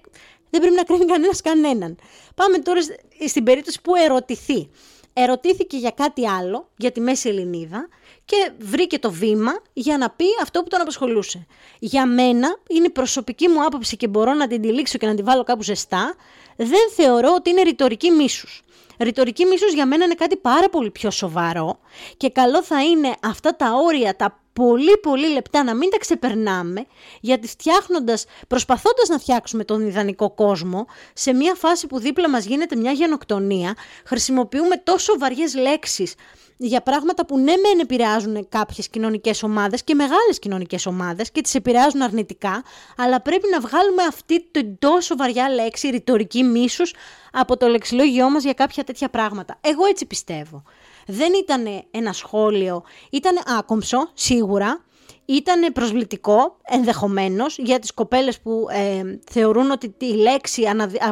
δεν 0.50 0.60
πρέπει 0.60 0.76
να 0.76 0.82
κρίνει 0.82 1.04
κανένας 1.04 1.40
κανέναν. 1.40 1.98
Πάμε 2.34 2.58
τώρα 2.58 2.80
στην 3.28 3.44
περίπτωση 3.44 3.80
που 3.82 3.94
ερωτηθεί. 3.94 4.68
Ερωτήθηκε 5.12 5.76
για 5.76 5.90
κάτι 5.90 6.28
άλλο, 6.28 6.68
για 6.76 6.92
τη 6.92 7.00
Μέση 7.00 7.28
Ελληνίδα 7.28 7.88
και 8.24 8.50
βρήκε 8.58 8.98
το 8.98 9.10
βήμα 9.10 9.52
για 9.72 9.98
να 9.98 10.10
πει 10.10 10.24
αυτό 10.42 10.62
που 10.62 10.68
τον 10.68 10.80
απασχολούσε. 10.80 11.46
Για 11.78 12.06
μένα 12.06 12.58
είναι 12.68 12.86
η 12.86 12.90
προσωπική 12.90 13.48
μου 13.48 13.64
άποψη 13.64 13.96
και 13.96 14.08
μπορώ 14.08 14.34
να 14.34 14.46
την 14.46 14.60
τυλίξω 14.60 14.98
και 14.98 15.06
να 15.06 15.14
την 15.14 15.24
βάλω 15.24 15.42
κάπου 15.42 15.62
ζεστά. 15.62 16.14
Δεν 16.56 16.90
θεωρώ 16.94 17.34
ότι 17.34 17.50
είναι 17.50 17.62
ρητορική 17.62 18.10
μίσους. 18.10 18.62
Ρητορική 18.98 19.44
μίσους 19.44 19.72
για 19.72 19.86
μένα 19.86 20.04
είναι 20.04 20.14
κάτι 20.14 20.36
πάρα 20.36 20.68
πολύ 20.68 20.90
πιο 20.90 21.10
σοβαρό 21.10 21.78
και 22.16 22.30
καλό 22.30 22.62
θα 22.62 22.84
είναι 22.84 23.14
αυτά 23.22 23.56
τα 23.56 23.72
όρια, 23.86 24.16
τα 24.16 24.40
πολύ 24.56 24.98
πολύ 25.02 25.32
λεπτά, 25.32 25.64
να 25.64 25.74
μην 25.74 25.90
τα 25.90 25.98
ξεπερνάμε, 25.98 26.86
γιατί 27.20 27.48
φτιάχνοντας, 27.48 28.24
προσπαθώντας 28.48 29.08
να 29.08 29.18
φτιάξουμε 29.18 29.64
τον 29.64 29.86
ιδανικό 29.86 30.30
κόσμο, 30.30 30.86
σε 31.14 31.32
μια 31.32 31.54
φάση 31.54 31.86
που 31.86 31.98
δίπλα 31.98 32.28
μας 32.28 32.44
γίνεται 32.44 32.76
μια 32.76 32.92
γενοκτονία, 32.92 33.74
χρησιμοποιούμε 34.04 34.76
τόσο 34.76 35.18
βαριές 35.18 35.54
λέξεις 35.54 36.14
για 36.56 36.80
πράγματα 36.80 37.26
που 37.26 37.38
ναι 37.38 37.52
μεν 37.56 37.78
επηρεάζουν 37.80 38.48
κάποιες 38.48 38.88
κοινωνικές 38.88 39.42
ομάδες 39.42 39.84
και 39.84 39.94
μεγάλες 39.94 40.38
κοινωνικές 40.38 40.86
ομάδες 40.86 41.30
και 41.30 41.40
τις 41.40 41.54
επηρεάζουν 41.54 42.02
αρνητικά, 42.02 42.62
αλλά 42.96 43.20
πρέπει 43.20 43.48
να 43.50 43.60
βγάλουμε 43.60 44.02
αυτή 44.02 44.48
την 44.50 44.78
τόσο 44.78 45.16
βαριά 45.16 45.50
λέξη 45.50 45.88
ρητορική 45.88 46.42
μίσους 46.42 46.94
από 47.32 47.56
το 47.56 47.66
λεξιλόγιό 47.66 48.30
μας 48.30 48.42
για 48.42 48.52
κάποια 48.52 48.84
τέτοια 48.84 49.08
πράγματα. 49.08 49.58
Εγώ 49.60 49.86
έτσι 49.86 50.06
πιστεύω. 50.06 50.62
Δεν 51.06 51.32
ήταν 51.42 51.84
ένα 51.90 52.12
σχόλιο, 52.12 52.82
ήταν 53.10 53.38
άκομψο 53.58 54.10
σίγουρα, 54.14 54.84
ήταν 55.24 55.72
προσβλητικό 55.72 56.56
ενδεχομένως 56.62 57.58
για 57.58 57.78
τις 57.78 57.94
κοπέλες 57.94 58.40
που 58.40 58.66
ε, 58.70 59.18
θεωρούν 59.30 59.70
ότι 59.70 59.88
τη 59.88 60.16
λέξη 60.16 60.64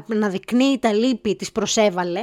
αναδεικνύει 0.09 0.79
τα 0.79 0.93
λύπη 0.93 1.37
της 1.37 1.53
προσέβαλε. 1.53 2.21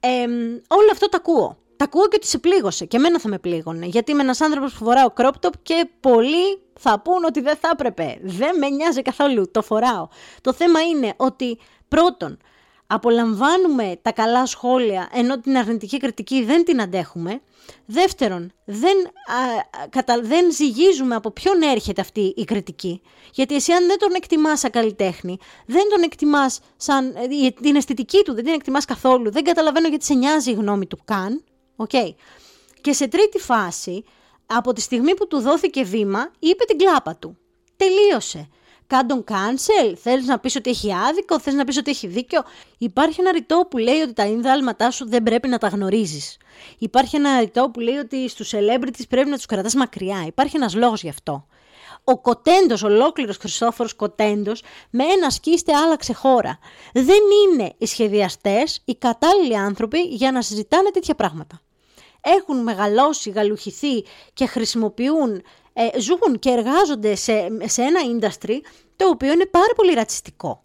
Ε, 0.00 0.26
όλο 0.68 0.88
αυτό 0.92 1.08
το 1.08 1.16
ακούω 1.16 1.60
τα 1.80 1.86
ακούω 1.86 2.08
και 2.08 2.16
ότι 2.16 2.26
σε 2.26 2.38
πλήγωσε. 2.38 2.84
Και 2.84 2.96
εμένα 2.96 3.20
θα 3.20 3.28
με 3.28 3.38
πλήγωνε. 3.38 3.86
Γιατί 3.86 4.10
είμαι 4.10 4.22
ένας 4.22 4.40
άνθρωπος 4.40 4.72
που 4.72 4.84
φοράω 4.84 5.12
crop 5.16 5.46
top 5.46 5.52
και 5.62 5.88
πολλοί 6.00 6.60
θα 6.78 7.00
πούν 7.00 7.24
ότι 7.24 7.40
δεν 7.40 7.56
θα 7.56 7.68
έπρεπε. 7.72 8.18
Δεν 8.22 8.58
με 8.58 8.68
νοιάζει 8.68 9.02
καθόλου. 9.02 9.50
Το 9.50 9.62
φοράω. 9.62 10.08
Το 10.40 10.52
θέμα 10.52 10.80
είναι 10.80 11.14
ότι 11.16 11.58
πρώτον, 11.88 12.38
απολαμβάνουμε 12.92 13.98
τα 14.02 14.12
καλά 14.12 14.46
σχόλια 14.46 15.08
ενώ 15.12 15.40
την 15.40 15.56
αρνητική 15.56 15.96
κριτική 15.96 16.44
δεν 16.44 16.64
την 16.64 16.80
αντέχουμε. 16.80 17.40
Δεύτερον, 17.86 18.52
δεν, 18.64 18.96
κατα, 19.90 20.20
δεν 20.20 20.52
ζυγίζουμε 20.52 21.14
από 21.14 21.30
ποιον 21.30 21.62
έρχεται 21.62 22.00
αυτή 22.00 22.34
η 22.36 22.44
κριτική. 22.44 23.02
Γιατί 23.32 23.54
εσύ 23.54 23.72
αν 23.72 23.86
δεν 23.86 23.98
τον 23.98 24.14
εκτιμάς 24.14 24.60
σαν 24.60 24.70
καλλιτέχνη, 24.70 25.38
δεν 25.66 25.88
τον 25.90 26.02
εκτιμάς 26.02 26.60
σαν 26.76 27.14
ε, 27.16 27.50
την 27.50 27.76
αισθητική 27.76 28.22
του, 28.24 28.34
δεν 28.34 28.44
την 28.44 28.52
εκτιμάς 28.52 28.84
καθόλου, 28.84 29.30
δεν 29.30 29.44
καταλαβαίνω 29.44 29.88
γιατί 29.88 30.04
σε 30.04 30.14
νοιάζει 30.14 30.50
η 30.50 30.54
γνώμη 30.54 30.86
του 30.86 30.98
καν. 31.04 31.44
Okay. 31.76 32.14
Και 32.80 32.92
σε 32.92 33.08
τρίτη 33.08 33.38
φάση, 33.38 34.04
από 34.46 34.72
τη 34.72 34.80
στιγμή 34.80 35.14
που 35.14 35.26
του 35.26 35.40
δόθηκε 35.40 35.82
βήμα, 35.82 36.30
είπε 36.38 36.64
την 36.64 36.78
κλάπα 36.78 37.16
του. 37.16 37.38
Τελείωσε. 37.76 38.48
Κάντον 38.90 39.24
cancel, 39.28 39.94
θέλεις 40.02 40.26
να 40.26 40.38
πεις 40.38 40.56
ότι 40.56 40.70
έχει 40.70 40.94
άδικο, 40.94 41.40
θες 41.40 41.54
να 41.54 41.64
πεις 41.64 41.76
ότι 41.76 41.90
έχει 41.90 42.06
δίκιο. 42.06 42.42
Υπάρχει 42.78 43.20
ένα 43.20 43.32
ρητό 43.32 43.66
που 43.70 43.78
λέει 43.78 44.00
ότι 44.00 44.12
τα 44.12 44.26
ίνδαλματά 44.26 44.90
σου 44.90 45.08
δεν 45.08 45.22
πρέπει 45.22 45.48
να 45.48 45.58
τα 45.58 45.68
γνωρίζεις. 45.68 46.36
Υπάρχει 46.78 47.16
ένα 47.16 47.40
ρητό 47.40 47.70
που 47.70 47.80
λέει 47.80 47.96
ότι 47.96 48.28
στους 48.28 48.52
celebrities 48.54 49.08
πρέπει 49.08 49.30
να 49.30 49.36
τους 49.36 49.46
κρατάς 49.46 49.74
μακριά. 49.74 50.24
Υπάρχει 50.26 50.56
ένας 50.56 50.74
λόγος 50.74 51.02
γι' 51.02 51.08
αυτό. 51.08 51.46
Ο 52.04 52.20
Κοτέντος, 52.20 52.82
ολόκληρος 52.82 53.36
Χριστόφορος 53.36 53.94
Κοτέντος, 53.94 54.62
με 54.90 55.04
ένα 55.04 55.30
σκίστε 55.30 55.74
άλλαξε 55.74 56.12
χώρα. 56.12 56.58
Δεν 56.92 57.20
είναι 57.44 57.72
οι 57.78 57.86
σχεδιαστές 57.86 58.82
οι 58.84 58.94
κατάλληλοι 58.94 59.56
άνθρωποι 59.56 60.00
για 60.00 60.32
να 60.32 60.42
συζητάνε 60.42 60.90
τέτοια 60.90 61.14
πράγματα 61.14 61.60
έχουν 62.20 62.62
μεγαλώσει, 62.62 63.30
γαλουχηθεί 63.30 64.04
και 64.32 64.46
χρησιμοποιούν, 64.46 65.42
ε, 65.72 66.00
ζουν 66.00 66.38
και 66.38 66.50
εργάζονται 66.50 67.14
σε, 67.14 67.48
σε 67.64 67.82
ένα 67.82 68.00
industry 68.12 68.56
το 68.96 69.08
οποίο 69.08 69.32
είναι 69.32 69.46
πάρα 69.46 69.72
πολύ 69.76 69.92
ρατσιστικό. 69.92 70.64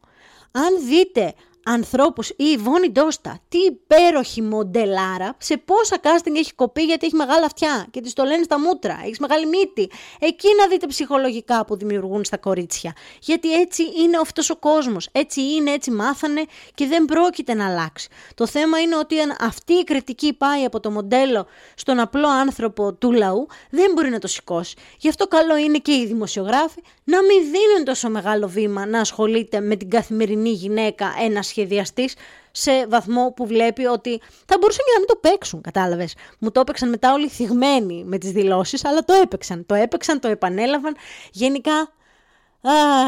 Αν 0.52 0.88
δείτε 0.88 1.34
ανθρώπους 1.68 2.30
ή 2.30 2.36
η 2.38 2.58
Βόνη 2.58 2.92
Ντόστα, 2.92 3.40
τι 3.50 3.58
υπέροχη 3.58 4.42
μοντελάρα, 4.42 5.36
σε 5.38 5.58
πόσα 5.58 5.98
casting 6.02 6.36
έχει 6.36 6.54
κοπεί 6.54 6.82
γιατί 6.82 7.06
έχει 7.06 7.16
μεγάλα 7.16 7.46
αυτιά 7.46 7.88
και 7.92 8.02
της 8.02 8.14
το 8.14 8.24
λένε 8.24 8.44
στα 8.44 8.60
μούτρα, 8.60 9.00
έχεις 9.04 9.20
μεγάλη 9.20 9.46
μύτη. 9.46 9.90
Εκεί 10.20 10.48
να 10.60 10.68
δείτε 10.68 10.88
ψυχολογικά 10.88 11.66
που 11.66 11.78
δημιουργούν 11.78 12.24
στα 12.24 12.38
κορίτσια. 12.38 12.96
Γιατί 13.22 13.54
έτσι 13.54 13.84
είναι 14.02 14.18
αυτός 14.22 14.50
ο 14.50 14.56
κόσμος, 14.56 15.10
έτσι 15.12 15.42
είναι, 15.42 15.72
έτσι 15.72 15.92
μάθανε 15.92 16.46
και 16.74 16.88
δεν 16.88 17.06
πρόκειται 17.06 17.54
να 17.54 17.68
αλλάξει. 17.68 18.10
Το 18.34 18.48
θέμα 18.48 18.80
είναι 18.80 18.98
ότι 18.98 19.20
αν 19.20 19.36
αυτή 19.40 19.74
η 19.74 19.84
κριτική 19.84 20.34
πάει 20.34 20.64
από 20.64 20.80
το 20.80 20.92
μοντέλο 20.92 21.48
στον 21.76 22.00
απλό 22.00 22.28
άνθρωπο 22.28 22.94
του 22.94 23.12
λαού, 23.12 23.48
δεν 23.70 23.92
μπορεί 23.96 24.10
να 24.10 24.20
το 24.20 24.28
σηκώσει. 24.28 24.76
Γι' 24.98 25.10
αυτό 25.10 25.28
καλό 25.28 25.58
είναι 25.58 25.78
και 25.78 25.92
οι 25.92 26.06
δημοσιογράφοι 26.06 26.82
να 27.04 27.24
μην 27.24 27.42
δίνουν 27.44 27.86
τόσο 27.86 28.10
μεγάλο 28.10 28.48
βήμα 28.48 28.86
να 28.86 29.00
ασχολείται 29.00 29.60
με 29.60 29.76
την 29.76 29.90
καθημερινή 29.90 30.50
γυναίκα 30.50 31.14
ένας 31.24 31.52
σχεδιαστής 31.56 32.14
σε 32.52 32.88
βαθμό 32.88 33.34
που 33.36 33.48
βλέπει 33.48 33.86
ότι 33.86 34.22
θα 34.46 34.58
μπορούσαν 34.60 34.86
και 34.86 34.92
να 34.94 35.00
μην 35.00 35.08
το 35.08 35.16
παίξουν, 35.16 35.62
κατάλαβες. 35.62 36.16
Μου 36.40 36.52
το 36.52 36.60
έπαιξαν 36.60 36.90
μετά 36.90 37.14
όλοι 37.14 37.28
θυγμένοι 37.28 38.04
με 38.04 38.18
τις 38.18 38.32
δηλώσεις, 38.32 38.86
αλλά 38.86 39.04
το 39.04 39.14
έπαιξαν. 39.14 39.66
Το 39.66 39.76
έπαιξαν, 39.76 40.20
το 40.20 40.28
επανέλαβαν. 40.28 40.96
Γενικά, 41.32 41.94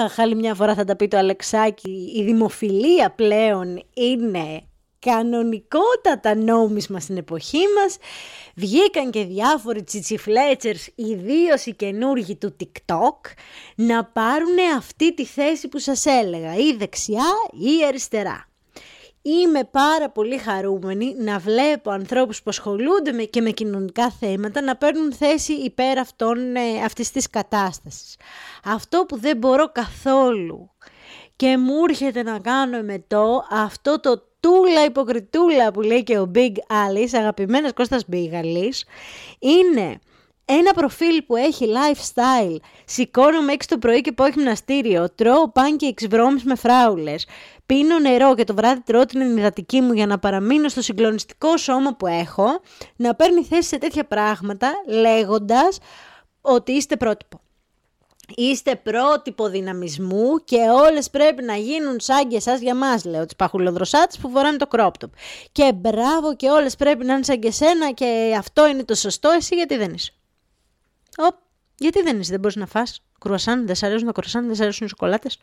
αχ, 0.03 0.19
άλλη 0.19 0.35
μια 0.35 0.53
φορά 0.53 0.73
θα 0.73 0.83
τα 0.83 0.95
πει 0.95 1.07
το 1.07 1.17
Αλεξάκη, 1.17 2.13
η 2.15 2.23
δημοφιλία 2.23 3.11
πλέον 3.11 3.83
είναι 3.93 4.63
κανονικότατα 5.11 6.35
νόμισμα 6.35 6.99
στην 6.99 7.17
εποχή 7.17 7.61
μας. 7.81 7.97
Βγήκαν 8.55 9.11
και 9.11 9.23
διάφοροι 9.23 9.83
τσιτσιφλέτσερς, 9.83 10.89
ιδίως 10.95 11.65
οι 11.65 11.73
καινούργοι 11.73 12.35
του 12.35 12.55
TikTok, 12.59 13.19
να 13.75 14.05
πάρουν 14.05 14.57
αυτή 14.77 15.13
τη 15.13 15.25
θέση 15.25 15.67
που 15.67 15.79
σας 15.79 16.05
έλεγα, 16.05 16.55
ή 16.55 16.73
δεξιά 16.73 17.25
ή 17.51 17.85
αριστερά. 17.87 18.47
Είμαι 19.21 19.63
πάρα 19.63 20.09
πολύ 20.09 20.37
χαρούμενη 20.37 21.15
να 21.17 21.39
βλέπω 21.39 21.91
ανθρώπους 21.91 22.37
που 22.37 22.49
ασχολούνται 22.49 23.11
με, 23.11 23.23
και 23.23 23.41
με 23.41 23.49
κοινωνικά 23.49 24.11
θέματα 24.11 24.61
να 24.61 24.75
παίρνουν 24.75 25.13
θέση 25.13 25.53
υπέρ 25.53 25.97
αυτών, 25.97 26.55
ε, 26.55 26.83
αυτής 26.85 27.11
της 27.11 27.29
κατάστασης. 27.29 28.15
Αυτό 28.63 29.05
που 29.07 29.19
δεν 29.19 29.37
μπορώ 29.37 29.71
καθόλου 29.71 30.71
και 31.37 31.57
μου 31.57 31.73
έρχεται 31.89 32.23
να 32.23 32.39
κάνω 32.39 32.81
με 32.81 33.03
το 33.07 33.45
αυτό 33.49 33.99
το 33.99 34.27
τούλα 34.39 34.85
υποκριτούλα 34.85 35.71
που 35.71 35.81
λέει 35.81 36.03
και 36.03 36.19
ο 36.19 36.31
Big 36.35 36.51
Alice, 36.51 37.09
αγαπημένος 37.13 37.73
Κώστας 37.73 38.03
Μπίγαλης, 38.07 38.85
είναι 39.39 39.99
ένα 40.45 40.73
προφίλ 40.73 41.21
που 41.21 41.35
έχει 41.35 41.67
lifestyle, 41.67 42.55
σηκώνομαι 42.85 43.51
έξω 43.51 43.69
το 43.69 43.77
πρωί 43.77 44.01
και 44.01 44.11
πάω 44.11 44.27
γυμναστήριο, 44.27 45.09
τρώω 45.15 45.51
pancakes 45.53 46.07
βρώμης 46.09 46.43
με 46.43 46.55
φράουλες, 46.55 47.27
πίνω 47.65 47.99
νερό 47.99 48.35
και 48.35 48.43
το 48.43 48.53
βράδυ 48.53 48.81
τρώω 48.81 49.05
την 49.05 49.21
ενυδατική 49.21 49.81
μου 49.81 49.93
για 49.93 50.05
να 50.05 50.19
παραμείνω 50.19 50.69
στο 50.69 50.81
συγκλονιστικό 50.81 51.57
σώμα 51.57 51.95
που 51.95 52.07
έχω, 52.07 52.61
να 52.95 53.15
παίρνει 53.15 53.43
θέση 53.43 53.67
σε 53.67 53.77
τέτοια 53.77 54.03
πράγματα 54.03 54.71
λέγοντας 54.87 55.77
ότι 56.41 56.71
είστε 56.71 56.95
πρότυπο. 56.95 57.39
Είστε 58.35 58.75
πρότυπο 58.75 59.49
δυναμισμού 59.49 60.43
και 60.43 60.57
όλες 60.57 61.09
πρέπει 61.09 61.43
να 61.43 61.55
γίνουν 61.55 61.99
σαν 61.99 62.27
και 62.27 62.35
εσάς 62.35 62.59
για 62.59 62.75
μας, 62.75 63.05
λέω, 63.05 63.25
τις 63.25 63.35
παχουλοδροσάτες 63.35 64.17
που 64.17 64.29
φοράνε 64.29 64.57
το 64.57 64.67
crop 64.71 64.91
top. 64.99 65.09
Και 65.51 65.73
μπράβο 65.75 66.35
και 66.35 66.49
όλες 66.49 66.75
πρέπει 66.75 67.05
να 67.05 67.13
είναι 67.13 67.23
σαν 67.23 67.39
και 67.39 67.47
εσένα 67.47 67.91
και 67.91 68.35
αυτό 68.37 68.67
είναι 68.67 68.83
το 68.83 68.95
σωστό, 68.95 69.29
εσύ 69.29 69.55
γιατί 69.55 69.77
δεν 69.77 69.93
είσαι. 69.93 70.13
Οπ, 71.17 71.35
γιατί 71.77 72.01
δεν 72.01 72.19
είσαι, 72.19 72.31
δεν 72.31 72.39
μπορείς 72.39 72.55
να 72.55 72.65
φας 72.65 73.01
κρουασάν, 73.19 73.65
δεν 73.65 73.75
σ' 73.75 73.83
αρέσουν 73.83 74.05
τα 74.05 74.11
κρουασάν, 74.11 74.45
δεν 74.45 74.55
σ' 74.55 74.61
αρέσουν 74.61 74.85
οι 74.85 74.89
σοκολάτες. 74.89 75.39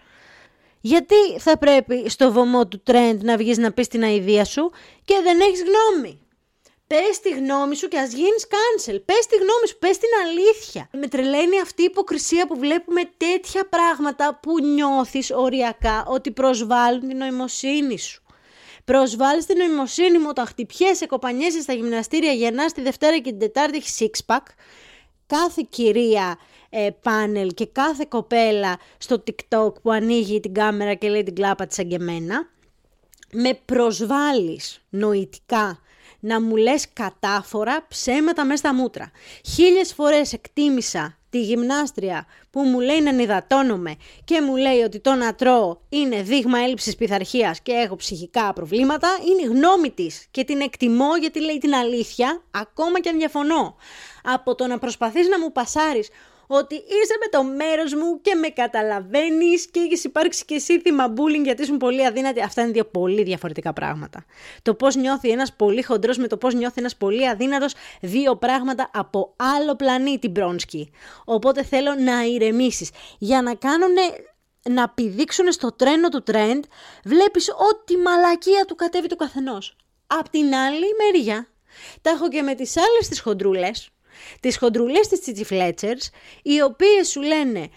Γιατί 0.81 1.39
θα 1.39 1.59
πρέπει 1.59 2.11
στο 2.11 2.33
βωμό 2.33 2.67
του 2.67 2.83
trend 2.87 3.19
να 3.21 3.37
βγεις 3.37 3.59
να 3.59 3.73
πεις 3.73 3.89
την 3.89 4.03
αηδία 4.03 4.45
σου 4.45 4.71
και 5.05 5.15
δεν 5.23 5.41
έχεις 5.41 5.63
γνώμη; 5.63 6.21
Πες 6.87 7.21
τη 7.21 7.31
γνώμη 7.31 7.77
σου 7.77 7.89
και 7.89 7.99
ας 7.99 8.13
γίνεις 8.13 8.47
cancel. 8.49 9.03
Πες 9.05 9.27
τη 9.27 9.35
γνώμη 9.35 9.69
σου, 9.69 9.79
πες 9.79 9.99
την 9.99 10.09
αλήθεια. 10.27 10.89
Με 10.93 11.09
τρελαίνει 11.09 11.61
αυτή 11.61 11.83
η 11.83 11.85
υποκρισία 11.85 12.47
που 12.47 12.59
βλέπουμε 12.59 13.01
τέτοια 13.17 13.69
πράγματα 13.69 14.39
που 14.43 14.61
νιώθεις 14.61 15.31
οριακά 15.31 16.05
ότι 16.07 16.31
προσβάλλουν 16.31 17.09
την 17.09 17.17
νοημοσύνη 17.17 17.99
σου. 17.99 18.23
Προσβάλλεις 18.85 19.47
την 19.47 19.57
νοημοσύνη 19.59 20.19
μου 20.19 20.27
όταν 20.29 20.47
χτυπιέσαι, 20.47 21.07
κοπανιέσαι 21.07 21.61
στα 21.61 21.73
γυμναστήρια, 21.73 22.33
γεννά 22.33 22.67
τη 22.67 22.81
Δευτέρα 22.81 23.17
και 23.17 23.31
την 23.31 23.39
Τετάρτη 23.39 23.77
έχεις 23.77 24.01
six 24.01 24.35
pack. 24.35 24.43
Κάθε 25.27 25.67
κυρία 25.69 26.39
ε, 26.71 26.91
πάνελ 27.03 27.55
και 27.55 27.67
κάθε 27.67 28.07
κοπέλα 28.09 28.79
στο 28.99 29.23
TikTok 29.27 29.73
που 29.83 29.91
ανοίγει 29.91 30.41
την 30.41 30.55
κάμερα 30.55 30.95
και 30.95 31.09
λέει 31.09 31.23
την 31.23 31.35
κλάπα 31.35 31.67
της 31.67 31.79
αγγεμένα. 31.79 32.49
Με 33.33 33.61
προσβάλλεις 33.65 34.85
νοητικά 34.89 35.79
να 36.25 36.41
μου 36.41 36.57
λες 36.57 36.87
κατάφορα 36.93 37.87
ψέματα 37.89 38.45
μέσα 38.45 38.57
στα 38.57 38.75
μούτρα. 38.75 39.11
Χίλιες 39.55 39.93
φορές 39.93 40.33
εκτίμησα 40.33 41.19
τη 41.31 41.41
γυμνάστρια 41.41 42.27
που 42.51 42.61
μου 42.61 42.81
λέει 42.81 43.01
να 43.01 43.13
νυδατώνομαι 43.13 43.97
και 44.25 44.41
μου 44.41 44.57
λέει 44.57 44.81
ότι 44.81 45.01
το 45.01 45.15
να 45.15 45.35
τρώω 45.35 45.77
είναι 45.89 46.23
δείγμα 46.23 46.59
έλλειψης 46.59 46.97
πειθαρχίας 46.97 47.61
και 47.61 47.73
έχω 47.73 47.97
ψυχικά 47.97 48.53
προβλήματα, 48.53 49.09
είναι 49.29 49.53
η 49.53 49.57
γνώμη 49.57 49.91
της 49.91 50.27
και 50.31 50.45
την 50.45 50.61
εκτιμώ 50.61 51.17
γιατί 51.21 51.41
λέει 51.41 51.59
την 51.59 51.75
αλήθεια, 51.75 52.43
ακόμα 52.51 53.01
και 53.01 53.09
αν 53.09 53.19
διαφωνώ. 53.19 53.77
Από 54.23 54.55
το 54.55 54.67
να 54.67 54.79
προσπαθείς 54.79 55.29
να 55.29 55.41
μου 55.41 55.53
πασάρεις 55.53 56.09
ότι 56.47 56.75
είσαι 56.75 57.17
με 57.21 57.29
το 57.31 57.45
μέρος 57.45 57.95
μου 57.95 58.21
και 58.21 58.35
με 58.35 58.49
καταλαβαίνεις 58.49 59.67
και 59.71 59.81
έχεις 59.81 60.05
υπάρξει 60.05 60.45
και 60.45 60.55
εσύ 60.55 60.81
θύμα 60.81 61.13
bullying 61.17 61.45
γιατί 61.45 61.63
ήσουν 61.63 61.77
πολύ 61.77 62.07
αδύνατη. 62.07 62.43
Αυτά 62.43 62.63
είναι 62.63 62.71
δύο 62.71 62.85
πολύ 62.85 63.23
διαφορετικά 63.23 63.73
πράγματα. 63.73 64.25
Το 64.63 64.75
πώς 64.75 64.95
νιώθει 64.97 65.31
ένας 65.31 65.53
πολύ 65.53 65.83
χοντρός 65.83 66.17
με 66.17 66.27
το 66.27 66.37
πώς 66.37 66.55
νιώθει 66.55 66.81
ένας 66.81 66.97
πολύ 66.97 67.29
αδύνατος, 67.29 67.75
δύο 68.01 68.37
πράγματα 68.37 68.91
από 68.95 69.35
άλλο 69.37 69.77
πλανήτη 69.77 70.29
Μπρόνσκι. 70.29 70.91
Οπότε 71.25 71.65
θέλω 71.65 71.95
να 71.95 72.23
ηρεμήσεις. 72.25 72.91
Για 73.19 73.43
να 73.43 73.55
κάνουν 73.55 73.95
να 74.71 74.89
πηδήξουν 74.89 75.53
στο 75.53 75.73
τρένο 75.73 76.09
του 76.09 76.23
trend, 76.27 76.61
βλέπεις 77.05 77.51
ό,τι 77.51 77.97
μαλακία 77.97 78.65
του 78.65 78.75
κατέβει 78.75 79.09
το 79.09 79.17
καθενός. 79.17 79.77
Απ' 80.07 80.29
την 80.29 80.55
άλλη 80.55 80.87
μεριά, 80.99 81.47
τα 82.03 82.11
έχω 82.11 82.29
και 82.29 82.43
με 82.43 82.55
τις 82.55 82.77
άλλες 82.77 83.09
τις 83.09 83.21
χοντρούλες, 83.21 83.89
τις 84.41 84.59
χοντρούλες 84.59 85.09
της 85.09 85.21
Τσίτσι 85.21 85.45
Φλέτσερς, 85.45 86.11
οι 86.43 86.61
οποίες 86.61 87.09
σου 87.09 87.23
λένε 87.23 87.69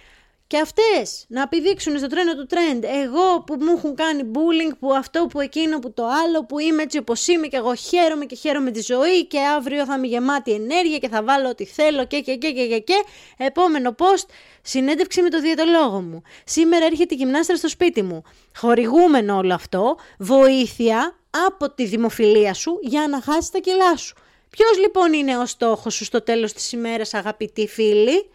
και 0.48 0.60
αυτές 0.60 1.26
να 1.28 1.48
πηδήξουν 1.48 1.98
στο 1.98 2.08
τρένο 2.08 2.36
του 2.36 2.48
trend. 2.50 2.84
Εγώ 2.84 3.44
που 3.46 3.58
μου 3.60 3.74
έχουν 3.78 3.96
κάνει 3.96 4.24
bullying, 4.34 4.78
που 4.80 4.94
αυτό, 4.94 5.28
που 5.30 5.40
εκείνο, 5.40 5.80
που 5.80 5.94
το 5.94 6.08
άλλο, 6.08 6.46
που 6.46 6.60
είμαι 6.60 6.82
έτσι 6.82 6.98
όπως 6.98 7.28
είμαι 7.28 7.48
και 7.48 7.58
εγώ 7.58 7.76
χαίρομαι 7.76 8.26
και 8.26 8.36
χαίρομαι 8.36 8.72
τη 8.72 8.82
ζωή 8.82 9.26
και 9.26 9.40
αύριο 9.40 9.86
θα 9.86 9.96
είμαι 9.96 10.08
γεμάτη 10.08 10.52
ενέργεια 10.52 10.98
και 10.98 11.08
θα 11.08 11.24
βάλω 11.24 11.50
ό,τι 11.50 11.66
θέλω 11.66 12.06
και 12.06 12.20
και 12.20 12.36
και 12.36 12.52
και 12.52 12.68
και 12.68 12.80
και. 12.80 13.04
Επόμενο 13.38 13.96
post, 13.98 14.26
συνέντευξη 14.62 15.22
με 15.22 15.30
το 15.30 15.42
διαιτολόγο 15.42 16.02
μου. 16.02 16.22
Σήμερα 16.44 16.86
έρχεται 16.86 17.14
η 17.14 17.18
γυμνάστρα 17.18 17.56
στο 17.56 17.70
σπίτι 17.70 18.02
μου. 18.02 18.24
Χορηγούμενο 18.56 19.38
όλο 19.38 19.54
αυτό, 19.54 19.98
βοήθεια 20.20 21.16
από 21.48 21.72
τη 21.72 21.86
δημοφιλία 21.86 22.54
σου 22.54 22.80
για 22.82 23.08
να 23.08 23.22
χάσει 23.22 23.52
τα 23.52 23.60
κιλά 23.60 23.98
σου. 23.98 24.16
Ποιος 24.50 24.78
λοιπόν 24.78 25.14
είναι 25.14 25.38
ο 25.38 25.46
στόχος 25.46 25.94
σου 25.94 26.04
στο 26.04 26.22
τέλος 26.22 26.54
της 26.54 26.72
ημέρας 26.72 27.14
αγαπητοί 27.14 27.68
φίλοι; 27.68 28.30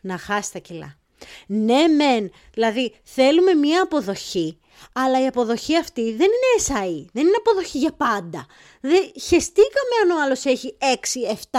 Να 0.00 0.18
χάσει 0.18 0.52
τα 0.52 0.58
κιλά. 0.58 0.96
Ναι 1.46 1.88
μεν, 1.88 2.30
δηλαδή 2.52 2.94
θέλουμε 3.02 3.54
μία 3.54 3.82
αποδοχή, 3.82 4.58
αλλά 4.92 5.22
η 5.22 5.26
αποδοχή 5.26 5.76
αυτή 5.76 6.02
δεν 6.02 6.26
είναι 6.26 6.52
εσαΐ, 6.58 7.04
δεν 7.12 7.26
είναι 7.26 7.36
αποδοχή 7.38 7.78
για 7.78 7.92
πάντα. 7.92 8.46
Δεν, 8.80 9.12
χεστήκαμε 9.22 9.94
αν 10.02 10.10
ο 10.10 10.22
άλλος 10.24 10.44
έχει 10.44 10.76
6, 10.80 11.34
7, 11.50 11.58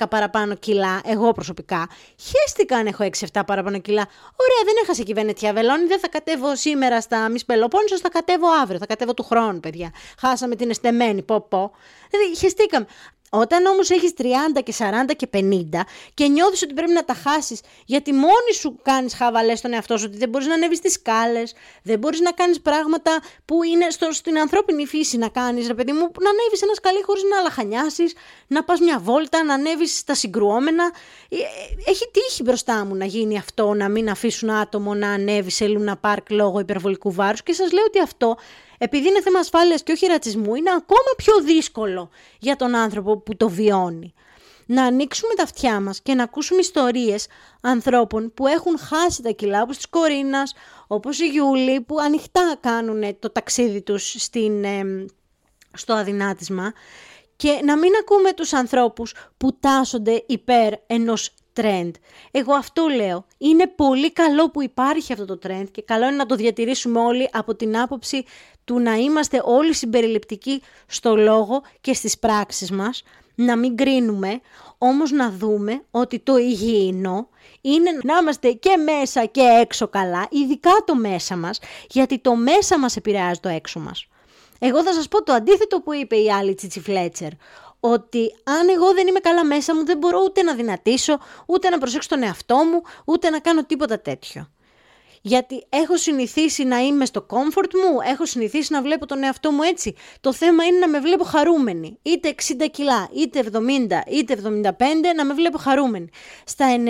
10 0.00 0.08
παραπάνω 0.10 0.54
κιλά, 0.54 1.00
εγώ 1.04 1.32
προσωπικά. 1.32 1.88
Χαίστηκα 2.20 2.76
αν 2.76 2.86
έχω 2.86 3.04
6-7 3.04 3.42
παραπάνω 3.46 3.78
κιλά. 3.80 4.08
Ωραία, 4.36 4.64
δεν 4.64 4.74
έχασε 4.82 5.02
η 5.02 5.04
κυβέρνηση 5.04 5.52
Βελόνη, 5.52 5.84
δεν 5.84 5.98
θα 5.98 6.08
κατέβω 6.08 6.56
σήμερα 6.56 7.00
στα 7.00 7.28
Μη 7.28 7.44
Πελοπόννησος, 7.44 8.00
θα 8.00 8.08
κατέβω 8.08 8.46
αύριο, 8.62 8.78
θα 8.78 8.86
κατέβω 8.86 9.14
του 9.14 9.22
χρόνου, 9.22 9.60
παιδιά. 9.60 9.92
Χάσαμε 10.18 10.56
την 10.56 10.70
εστεμένη, 10.70 11.22
πω 11.22 11.40
πω. 11.40 11.70
Δηλαδή, 12.10 12.36
χεστήκαμε. 12.36 12.86
Όταν 13.40 13.66
όμως 13.66 13.90
έχεις 13.90 14.12
30 14.18 14.22
και 14.64 14.74
40 14.78 15.14
και 15.16 15.28
50 15.32 15.40
και 16.14 16.26
νιώθεις 16.26 16.62
ότι 16.62 16.74
πρέπει 16.74 16.92
να 16.92 17.04
τα 17.04 17.14
χάσεις 17.14 17.60
γιατί 17.84 18.12
μόνη 18.12 18.52
σου 18.60 18.78
κάνεις 18.82 19.14
χαβαλές 19.14 19.58
στον 19.58 19.72
εαυτό 19.72 19.96
σου, 19.96 20.04
ότι 20.08 20.16
δεν 20.16 20.28
μπορείς 20.28 20.46
να 20.46 20.54
ανέβεις 20.54 20.80
τις 20.80 20.92
σκάλες, 20.92 21.54
δεν 21.82 21.98
μπορείς 21.98 22.20
να 22.20 22.30
κάνεις 22.32 22.60
πράγματα 22.60 23.10
που 23.44 23.62
είναι 23.62 23.90
στο, 23.90 24.12
στην 24.12 24.38
ανθρώπινη 24.38 24.86
φύση 24.86 25.16
να 25.16 25.28
κάνεις, 25.28 25.66
ρε 25.66 25.74
παιδί 25.74 25.92
μου, 25.92 26.00
να 26.00 26.30
ανέβεις 26.30 26.62
ένα 26.62 26.74
σκαλί 26.74 27.02
χωρίς 27.02 27.22
να 27.22 27.40
λαχανιάσεις, 27.40 28.14
να 28.46 28.64
πας 28.64 28.80
μια 28.80 28.98
βόλτα, 28.98 29.44
να 29.44 29.54
ανέβεις 29.54 29.98
στα 29.98 30.14
συγκρουόμενα. 30.14 30.84
Ε, 31.28 31.36
ε, 31.36 31.90
έχει 31.90 32.10
τύχει 32.12 32.42
μπροστά 32.42 32.84
μου 32.84 32.94
να 32.94 33.04
γίνει 33.04 33.38
αυτό, 33.38 33.74
να 33.74 33.88
μην 33.88 34.10
αφήσουν 34.10 34.50
άτομο 34.50 34.94
να 34.94 35.10
ανέβει 35.10 35.50
σε 35.50 35.66
Λούνα 35.66 35.96
Πάρκ 35.96 36.30
λόγω 36.30 36.58
υπερβολικού 36.58 37.12
βάρους 37.12 37.42
και 37.42 37.52
σας 37.52 37.72
λέω 37.72 37.84
ότι 37.86 38.00
αυτό 38.00 38.36
επειδή 38.78 39.08
είναι 39.08 39.22
θέμα 39.22 39.38
ασφάλειας 39.38 39.82
και 39.82 39.92
όχι 39.92 40.06
ρατσισμού, 40.06 40.54
είναι 40.54 40.70
ακόμα 40.70 41.10
πιο 41.16 41.40
δύσκολο 41.42 42.10
για 42.38 42.56
τον 42.56 42.74
άνθρωπο 42.74 43.18
που 43.18 43.36
το 43.36 43.48
βιώνει. 43.48 44.14
Να 44.66 44.84
ανοίξουμε 44.84 45.34
τα 45.34 45.42
αυτιά 45.42 45.80
μας 45.80 46.02
και 46.02 46.14
να 46.14 46.22
ακούσουμε 46.22 46.60
ιστορίες 46.60 47.26
ανθρώπων 47.60 48.32
που 48.34 48.46
έχουν 48.46 48.78
χάσει 48.78 49.22
τα 49.22 49.30
κιλά, 49.30 49.62
όπως 49.62 49.76
της 49.76 49.88
Κορίνας, 49.88 50.54
όπως 50.86 51.20
η 51.20 51.26
Γιούλη, 51.26 51.80
που 51.80 51.98
ανοιχτά 51.98 52.56
κάνουν 52.60 53.18
το 53.18 53.30
ταξίδι 53.30 53.82
τους 53.82 54.14
στην, 54.18 54.64
στο 55.72 55.94
αδυνάτισμα 55.94 56.72
και 57.36 57.60
να 57.64 57.76
μην 57.76 57.92
ακούμε 58.00 58.32
τους 58.32 58.52
ανθρώπους 58.52 59.14
που 59.36 59.58
τάσσονται 59.60 60.24
υπέρ 60.26 60.72
ενός 60.86 61.34
trend. 61.60 61.90
Εγώ 62.30 62.54
αυτό 62.54 62.86
λέω. 62.86 63.26
Είναι 63.38 63.66
πολύ 63.66 64.12
καλό 64.12 64.50
που 64.50 64.62
υπάρχει 64.62 65.12
αυτό 65.12 65.24
το 65.24 65.38
trend 65.46 65.66
και 65.70 65.82
καλό 65.82 66.06
είναι 66.06 66.16
να 66.16 66.26
το 66.26 66.34
διατηρήσουμε 66.34 67.00
όλοι 67.00 67.28
από 67.32 67.54
την 67.54 67.78
άποψη 67.78 68.24
του 68.64 68.78
να 68.78 68.94
είμαστε 68.94 69.42
όλοι 69.44 69.74
συμπεριληπτικοί 69.74 70.62
στο 70.86 71.16
λόγο 71.16 71.62
και 71.80 71.94
στις 71.94 72.18
πράξεις 72.18 72.70
μας, 72.70 73.02
να 73.34 73.56
μην 73.56 73.76
κρίνουμε, 73.76 74.40
όμως 74.78 75.10
να 75.10 75.30
δούμε 75.30 75.82
ότι 75.90 76.18
το 76.18 76.36
υγιεινό 76.36 77.28
είναι 77.60 77.90
να 78.02 78.18
είμαστε 78.18 78.52
και 78.52 78.76
μέσα 78.76 79.24
και 79.24 79.40
έξω 79.40 79.88
καλά, 79.88 80.26
ειδικά 80.30 80.70
το 80.84 80.94
μέσα 80.94 81.36
μας, 81.36 81.58
γιατί 81.90 82.18
το 82.18 82.34
μέσα 82.34 82.78
μας 82.78 82.96
επηρεάζει 82.96 83.40
το 83.40 83.48
έξω 83.48 83.80
μας. 83.80 84.06
Εγώ 84.58 84.82
θα 84.82 84.92
σας 84.92 85.08
πω 85.08 85.22
το 85.22 85.32
αντίθετο 85.32 85.80
που 85.80 85.94
είπε 85.94 86.16
η 86.16 86.30
άλλη 86.32 86.54
Τσίτσι 86.54 86.80
Φλέτσερ, 86.80 87.30
ότι 87.86 88.34
αν 88.44 88.68
εγώ 88.68 88.92
δεν 88.94 89.06
είμαι 89.06 89.18
καλά 89.18 89.44
μέσα 89.44 89.74
μου 89.74 89.84
δεν 89.84 89.98
μπορώ 89.98 90.20
ούτε 90.24 90.42
να 90.42 90.54
δυνατήσω, 90.54 91.18
ούτε 91.46 91.68
να 91.68 91.78
προσέξω 91.78 92.08
τον 92.08 92.22
εαυτό 92.22 92.56
μου, 92.56 92.82
ούτε 93.04 93.30
να 93.30 93.38
κάνω 93.38 93.64
τίποτα 93.64 94.00
τέτοιο. 94.00 94.48
Γιατί 95.22 95.66
έχω 95.68 95.96
συνηθίσει 95.96 96.64
να 96.64 96.78
είμαι 96.78 97.04
στο 97.04 97.26
comfort 97.30 97.70
μου, 97.74 97.98
έχω 98.10 98.26
συνηθίσει 98.26 98.72
να 98.72 98.82
βλέπω 98.82 99.06
τον 99.06 99.22
εαυτό 99.22 99.50
μου 99.50 99.62
έτσι. 99.62 99.94
Το 100.20 100.32
θέμα 100.32 100.64
είναι 100.64 100.78
να 100.78 100.88
με 100.88 101.00
βλέπω 101.00 101.24
χαρούμενη. 101.24 101.98
Είτε 102.02 102.34
60 102.58 102.66
κιλά, 102.70 103.08
είτε 103.14 103.44
70, 103.52 103.58
είτε 104.10 104.38
75, 104.42 104.70
να 105.16 105.24
με 105.24 105.34
βλέπω 105.34 105.58
χαρούμενη. 105.58 106.08
Στα 106.44 106.66
90, 106.76 106.80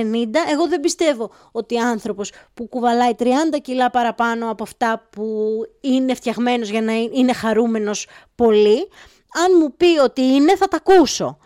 εγώ 0.53 0.69
δεν 0.69 0.81
πιστεύω 0.81 1.31
ότι 1.53 1.79
άνθρωπος 1.79 2.33
που 2.55 2.69
κουβαλάει 2.69 3.13
30 3.19 3.25
κιλά 3.63 3.91
παραπάνω 3.91 4.51
από 4.51 4.63
αυτά 4.63 5.09
που 5.11 5.51
είναι 5.81 6.15
φτιαγμένος 6.15 6.69
για 6.69 6.83
να 6.83 6.93
είναι 6.93 7.33
χαρούμενος 7.33 8.07
πολύ, 8.35 8.89
αν 9.35 9.57
μου 9.61 9.77
πει 9.77 9.99
ότι 9.99 10.23
είναι 10.23 10.57
θα 10.57 10.69
τα 10.69 10.77
ακούσω. 10.77 11.39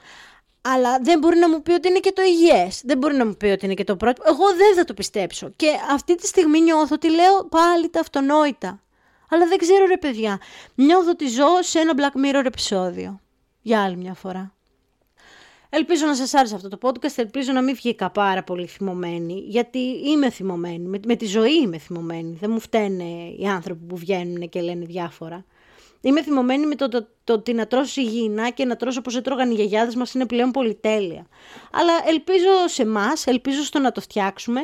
Αλλά 0.60 0.98
δεν 1.00 1.18
μπορεί 1.18 1.38
να 1.38 1.48
μου 1.48 1.62
πει 1.62 1.72
ότι 1.72 1.88
είναι 1.88 1.98
και 1.98 2.12
το 2.12 2.22
υγιές. 2.22 2.82
Δεν 2.84 2.98
μπορεί 2.98 3.14
να 3.14 3.26
μου 3.26 3.36
πει 3.36 3.46
ότι 3.46 3.64
είναι 3.64 3.74
και 3.74 3.84
το 3.84 3.96
πρώτο. 3.96 4.22
Εγώ 4.26 4.44
δεν 4.56 4.74
θα 4.74 4.84
το 4.84 4.94
πιστέψω. 4.94 5.52
Και 5.56 5.68
αυτή 5.92 6.14
τη 6.14 6.26
στιγμή 6.26 6.60
νιώθω 6.60 6.94
ότι 6.94 7.10
λέω 7.10 7.44
πάλι 7.48 7.88
τα 7.88 8.00
αυτονόητα. 8.00 8.82
Αλλά 9.30 9.46
δεν 9.46 9.58
ξέρω 9.58 9.86
ρε 9.86 9.96
παιδιά. 9.96 10.40
Νιώθω 10.74 11.10
ότι 11.10 11.28
ζω 11.28 11.46
σε 11.60 11.78
ένα 11.78 11.92
Black 11.96 12.26
Mirror 12.26 12.44
επεισόδιο. 12.44 13.20
Για 13.62 13.82
άλλη 13.82 13.96
μια 13.96 14.14
φορά. 14.14 14.52
Ελπίζω 15.70 16.06
να 16.06 16.14
σας 16.14 16.34
άρεσε 16.34 16.54
αυτό 16.54 16.68
το 16.68 16.78
podcast, 16.82 17.16
ελπίζω 17.16 17.52
να 17.52 17.62
μην 17.62 17.74
βγήκα 17.74 18.10
πάρα 18.10 18.42
πολύ 18.42 18.66
θυμωμένη, 18.66 19.44
γιατί 19.46 19.78
είμαι 19.78 20.30
θυμωμένη, 20.30 20.78
με, 20.78 21.00
με 21.06 21.16
τη 21.16 21.26
ζωή 21.26 21.54
είμαι 21.54 21.78
θυμωμένη, 21.78 22.36
δεν 22.40 22.50
μου 22.50 22.60
φταίνε 22.60 23.04
οι 23.38 23.46
άνθρωποι 23.46 23.84
που 23.86 23.96
βγαίνουν 23.96 24.48
και 24.48 24.60
λένε 24.60 24.84
διάφορα. 24.84 25.44
Είμαι 26.00 26.22
θυμωμένη 26.22 26.66
με 26.66 26.74
το, 26.74 26.88
το, 26.88 27.08
το, 27.24 27.32
ότι 27.32 27.52
να 27.52 27.66
τρώσω 27.66 28.00
υγιεινά 28.00 28.50
και 28.50 28.64
να 28.64 28.76
τρώσω 28.76 28.98
όπως 28.98 29.16
έτρωγαν 29.16 29.50
οι 29.50 29.54
γιαγιάδες 29.54 29.94
μας 29.94 30.14
είναι 30.14 30.26
πλέον 30.26 30.50
πολυτέλεια. 30.50 31.26
Αλλά 31.72 31.92
ελπίζω 32.06 32.48
σε 32.66 32.82
εμάς, 32.82 33.26
ελπίζω 33.26 33.62
στο 33.62 33.78
να 33.78 33.92
το 33.92 34.00
φτιάξουμε 34.00 34.60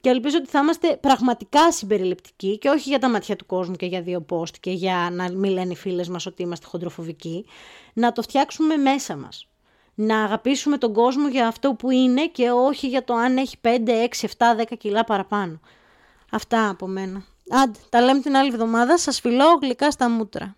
και 0.00 0.08
ελπίζω 0.08 0.36
ότι 0.38 0.48
θα 0.48 0.58
είμαστε 0.58 0.96
πραγματικά 0.96 1.72
συμπεριληπτικοί 1.72 2.58
και 2.58 2.68
όχι 2.68 2.88
για 2.88 2.98
τα 2.98 3.08
ματιά 3.08 3.36
του 3.36 3.46
κόσμου 3.46 3.76
και 3.76 3.86
για 3.86 4.02
δύο 4.02 4.26
post 4.30 4.58
και 4.60 4.70
για 4.70 5.08
να 5.12 5.30
μην 5.30 5.50
λένε 5.50 5.72
οι 5.72 5.76
φίλες 5.76 6.08
μας 6.08 6.26
ότι 6.26 6.42
είμαστε 6.42 6.66
χοντροφοβικοί. 6.66 7.46
Να 7.92 8.12
το 8.12 8.22
φτιάξουμε 8.22 8.76
μέσα 8.76 9.16
μας. 9.16 9.46
Να 9.94 10.22
αγαπήσουμε 10.22 10.78
τον 10.78 10.92
κόσμο 10.92 11.28
για 11.28 11.46
αυτό 11.46 11.74
που 11.74 11.90
είναι 11.90 12.26
και 12.26 12.50
όχι 12.50 12.88
για 12.88 13.04
το 13.04 13.14
αν 13.14 13.36
έχει 13.36 13.56
5, 13.62 13.68
6, 13.68 14.28
7, 14.38 14.56
10 14.56 14.64
κιλά 14.78 15.04
παραπάνω. 15.04 15.60
Αυτά 16.30 16.68
από 16.68 16.86
μένα. 16.86 17.24
Άντε, 17.50 17.78
τα 17.88 18.00
λέμε 18.00 18.20
την 18.20 18.36
άλλη 18.36 18.48
εβδομάδα. 18.48 18.98
Σας 18.98 19.20
φιλώ 19.20 19.58
γλυκά 19.62 19.90
στα 19.90 20.10
μούτρα. 20.10 20.56